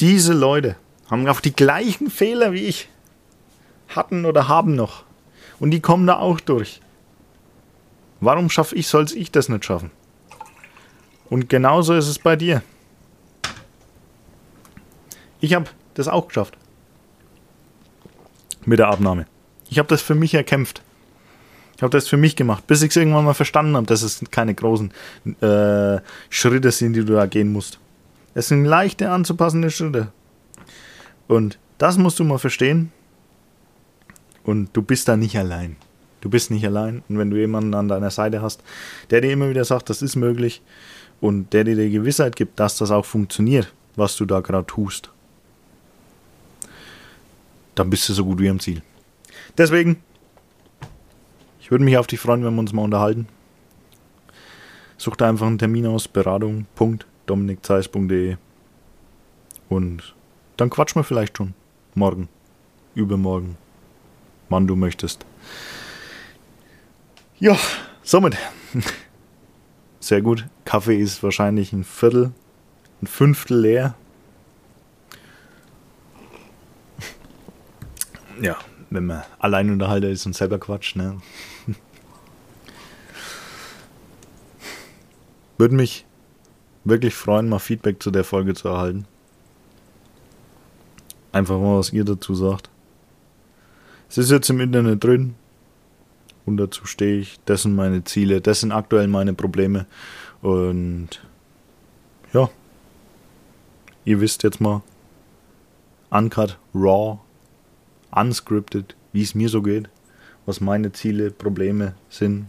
Diese 0.00 0.34
Leute 0.34 0.76
haben 1.10 1.26
auch 1.28 1.40
die 1.40 1.54
gleichen 1.54 2.10
Fehler 2.10 2.52
wie 2.52 2.64
ich. 2.64 2.88
Hatten 3.88 4.24
oder 4.24 4.48
haben 4.48 4.74
noch. 4.74 5.04
Und 5.58 5.70
die 5.70 5.80
kommen 5.80 6.06
da 6.06 6.18
auch 6.18 6.40
durch. 6.40 6.80
Warum 8.20 8.50
schaffe 8.50 8.74
ich, 8.74 8.88
soll 8.88 9.06
ich 9.14 9.30
das 9.30 9.48
nicht 9.48 9.64
schaffen? 9.64 9.90
Und 11.30 11.48
genauso 11.48 11.94
ist 11.94 12.08
es 12.08 12.18
bei 12.18 12.36
dir. 12.36 12.62
Ich 15.40 15.54
habe 15.54 15.66
das 15.94 16.08
auch 16.08 16.28
geschafft. 16.28 16.56
Mit 18.64 18.78
der 18.78 18.88
Abnahme. 18.88 19.26
Ich 19.70 19.78
habe 19.78 19.88
das 19.88 20.02
für 20.02 20.14
mich 20.14 20.34
erkämpft. 20.34 20.82
Ich 21.76 21.82
habe 21.82 21.90
das 21.90 22.08
für 22.08 22.16
mich 22.16 22.34
gemacht, 22.34 22.66
bis 22.66 22.82
ich 22.82 22.90
es 22.90 22.96
irgendwann 22.96 23.24
mal 23.24 23.34
verstanden 23.34 23.76
habe, 23.76 23.86
dass 23.86 24.02
es 24.02 24.20
keine 24.32 24.52
großen 24.52 24.92
äh, 25.40 26.00
Schritte 26.28 26.72
sind, 26.72 26.94
die 26.94 27.04
du 27.04 27.14
da 27.14 27.26
gehen 27.26 27.52
musst. 27.52 27.78
Es 28.34 28.48
sind 28.48 28.64
leichte 28.64 29.10
anzupassende 29.10 29.70
Schritte. 29.70 30.08
Und 31.28 31.58
das 31.76 31.98
musst 31.98 32.18
du 32.18 32.24
mal 32.24 32.38
verstehen. 32.38 32.90
Und 34.42 34.70
du 34.72 34.82
bist 34.82 35.06
da 35.08 35.16
nicht 35.16 35.38
allein. 35.38 35.76
Du 36.20 36.28
bist 36.30 36.50
nicht 36.50 36.66
allein. 36.66 37.04
Und 37.08 37.18
wenn 37.18 37.30
du 37.30 37.36
jemanden 37.36 37.74
an 37.74 37.86
deiner 37.88 38.10
Seite 38.10 38.42
hast, 38.42 38.64
der 39.10 39.20
dir 39.20 39.30
immer 39.30 39.48
wieder 39.50 39.64
sagt, 39.64 39.88
das 39.90 40.02
ist 40.02 40.16
möglich 40.16 40.62
und 41.20 41.52
der 41.52 41.62
dir 41.64 41.76
die 41.76 41.90
Gewissheit 41.90 42.34
gibt, 42.34 42.58
dass 42.58 42.78
das 42.78 42.90
auch 42.90 43.04
funktioniert, 43.04 43.72
was 43.94 44.16
du 44.16 44.24
da 44.24 44.40
gerade 44.40 44.66
tust, 44.66 45.10
dann 47.74 47.90
bist 47.90 48.08
du 48.08 48.14
so 48.14 48.24
gut 48.24 48.38
wie 48.40 48.48
am 48.48 48.58
Ziel. 48.58 48.80
Deswegen, 49.56 50.02
ich 51.60 51.70
würde 51.70 51.84
mich 51.84 51.96
auf 51.98 52.08
dich 52.08 52.18
freuen, 52.18 52.44
wenn 52.44 52.54
wir 52.54 52.60
uns 52.60 52.72
mal 52.72 52.82
unterhalten. 52.82 53.28
Such 54.96 55.16
da 55.16 55.28
einfach 55.28 55.46
einen 55.46 55.58
Termin 55.58 55.86
aus, 55.86 56.08
beratung.dominikzeis.de 56.08 58.36
und 59.68 60.14
dann 60.58 60.68
quatschen 60.70 61.00
wir 61.00 61.04
vielleicht 61.04 61.38
schon. 61.38 61.54
Morgen, 61.94 62.28
übermorgen, 62.94 63.56
wann 64.50 64.66
du 64.66 64.76
möchtest. 64.76 65.24
Ja, 67.38 67.56
somit. 68.02 68.36
Sehr 70.00 70.20
gut. 70.20 70.46
Kaffee 70.64 70.98
ist 70.98 71.22
wahrscheinlich 71.22 71.72
ein 71.72 71.84
Viertel, 71.84 72.32
ein 73.00 73.06
Fünftel 73.06 73.60
leer. 73.60 73.94
Ja, 78.40 78.56
wenn 78.90 79.06
man 79.06 79.24
allein 79.40 79.70
unterhalten 79.70 80.12
ist 80.12 80.24
und 80.26 80.36
selber 80.36 80.60
quatscht. 80.60 80.94
Ne? 80.96 81.20
Würde 85.58 85.74
mich 85.74 86.04
wirklich 86.84 87.14
freuen, 87.14 87.48
mal 87.48 87.58
Feedback 87.58 88.00
zu 88.02 88.12
der 88.12 88.22
Folge 88.24 88.54
zu 88.54 88.68
erhalten. 88.68 89.06
Einfach 91.32 91.58
mal, 91.58 91.78
was 91.78 91.92
ihr 91.92 92.04
dazu 92.04 92.34
sagt. 92.34 92.70
Es 94.08 94.18
ist 94.18 94.30
jetzt 94.30 94.48
im 94.50 94.60
Internet 94.60 95.04
drin. 95.04 95.34
Und 96.46 96.56
dazu 96.56 96.86
stehe 96.86 97.18
ich. 97.18 97.38
Das 97.44 97.62
sind 97.62 97.74
meine 97.74 98.04
Ziele. 98.04 98.40
Das 98.40 98.60
sind 98.60 98.72
aktuell 98.72 99.06
meine 99.06 99.34
Probleme. 99.34 99.86
Und 100.40 101.20
ja. 102.32 102.48
Ihr 104.04 104.20
wisst 104.20 104.42
jetzt 104.42 104.60
mal. 104.60 104.82
Uncut, 106.10 106.58
raw, 106.74 107.18
unscripted, 108.10 108.96
wie 109.12 109.22
es 109.22 109.34
mir 109.34 109.50
so 109.50 109.60
geht, 109.60 109.90
was 110.46 110.62
meine 110.62 110.92
Ziele, 110.92 111.30
Probleme 111.30 111.94
sind. 112.08 112.46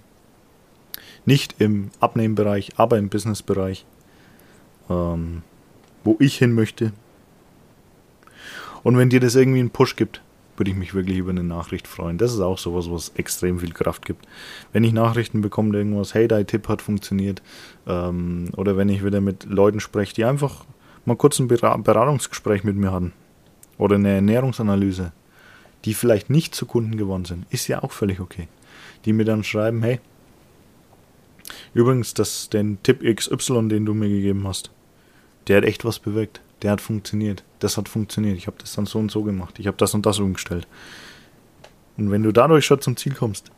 Nicht 1.25 1.55
im 1.59 1.91
Abnehmbereich, 1.99 2.71
aber 2.77 2.97
im 2.97 3.09
Businessbereich, 3.09 3.85
ähm, 4.89 5.43
wo 6.05 6.15
ich 6.19 6.37
hin 6.37 6.53
möchte. 6.53 6.93
Und 8.83 8.97
wenn 8.97 9.09
dir 9.09 9.19
das 9.19 9.35
irgendwie 9.35 9.59
einen 9.59 9.69
Push 9.69 9.95
gibt, 9.95 10.21
würde 10.59 10.71
ich 10.71 10.77
mich 10.77 10.93
wirklich 10.93 11.17
über 11.17 11.31
eine 11.31 11.43
Nachricht 11.43 11.87
freuen. 11.87 12.17
Das 12.17 12.33
ist 12.33 12.41
auch 12.41 12.57
sowas, 12.57 12.91
was 12.91 13.09
extrem 13.15 13.59
viel 13.59 13.71
Kraft 13.73 14.05
gibt. 14.05 14.27
Wenn 14.73 14.83
ich 14.83 14.91
Nachrichten 14.91 15.41
bekomme, 15.41 15.77
irgendwas, 15.77 16.13
hey, 16.13 16.27
dein 16.27 16.47
Tipp 16.47 16.67
hat 16.67 16.81
funktioniert, 16.81 17.41
ähm, 17.87 18.49
oder 18.57 18.75
wenn 18.75 18.89
ich 18.89 19.03
wieder 19.03 19.21
mit 19.21 19.45
Leuten 19.45 19.79
spreche, 19.79 20.13
die 20.13 20.25
einfach 20.25 20.65
mal 21.05 21.15
kurz 21.15 21.39
ein 21.39 21.47
Beratungsgespräch 21.47 22.63
mit 22.63 22.75
mir 22.75 22.91
hatten, 22.91 23.13
oder 23.77 23.95
eine 23.95 24.09
Ernährungsanalyse, 24.15 25.13
die 25.85 25.93
vielleicht 25.93 26.29
nicht 26.29 26.53
zu 26.53 26.65
Kunden 26.65 26.97
geworden 26.97 27.25
sind, 27.25 27.45
ist 27.49 27.67
ja 27.67 27.81
auch 27.81 27.93
völlig 27.93 28.19
okay. 28.19 28.49
Die 29.05 29.13
mir 29.13 29.23
dann 29.23 29.45
schreiben, 29.45 29.81
hey, 29.81 30.01
übrigens, 31.73 32.13
das, 32.13 32.49
den 32.49 32.83
Tipp 32.83 33.01
XY, 33.01 33.69
den 33.69 33.85
du 33.85 33.93
mir 33.93 34.09
gegeben 34.09 34.45
hast, 34.45 34.71
der 35.47 35.57
hat 35.57 35.63
echt 35.63 35.85
was 35.85 35.99
bewirkt. 35.99 36.41
Der 36.61 36.71
hat 36.71 36.81
funktioniert. 36.81 37.43
Das 37.59 37.77
hat 37.77 37.89
funktioniert. 37.89 38.37
Ich 38.37 38.47
habe 38.47 38.57
das 38.59 38.73
dann 38.73 38.85
so 38.85 38.99
und 38.99 39.11
so 39.11 39.23
gemacht. 39.23 39.59
Ich 39.59 39.67
habe 39.67 39.77
das 39.77 39.93
und 39.93 40.05
das 40.05 40.19
umgestellt. 40.19 40.67
Und 41.97 42.11
wenn 42.11 42.23
du 42.23 42.31
dadurch 42.31 42.65
schon 42.65 42.81
zum 42.81 42.97
Ziel 42.97 43.13
kommst, 43.13 43.51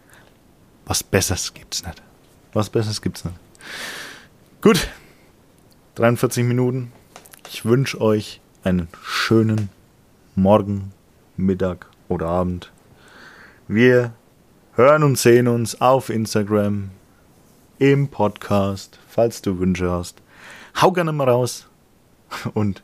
was 0.85 1.03
Besseres 1.03 1.53
gibt's 1.53 1.85
nicht. 1.85 2.01
Was 2.53 2.69
Besseres 2.69 3.01
gibt's 3.01 3.23
nicht. 3.25 3.35
Gut. 4.61 4.87
43 5.95 6.43
Minuten. 6.43 6.91
Ich 7.49 7.65
wünsche 7.65 7.99
euch 7.99 8.39
einen 8.63 8.87
schönen 9.03 9.69
Morgen, 10.35 10.93
Mittag 11.35 11.87
oder 12.07 12.27
Abend. 12.27 12.71
Wir 13.67 14.13
hören 14.73 15.03
und 15.03 15.17
sehen 15.17 15.47
uns 15.47 15.81
auf 15.81 16.09
Instagram, 16.09 16.91
im 17.77 18.09
Podcast, 18.09 18.99
falls 19.07 19.41
du 19.41 19.59
Wünsche 19.59 19.91
hast. 19.91 20.21
Hau 20.79 20.91
gerne 20.91 21.11
mal 21.11 21.27
raus 21.27 21.67
und 22.53 22.83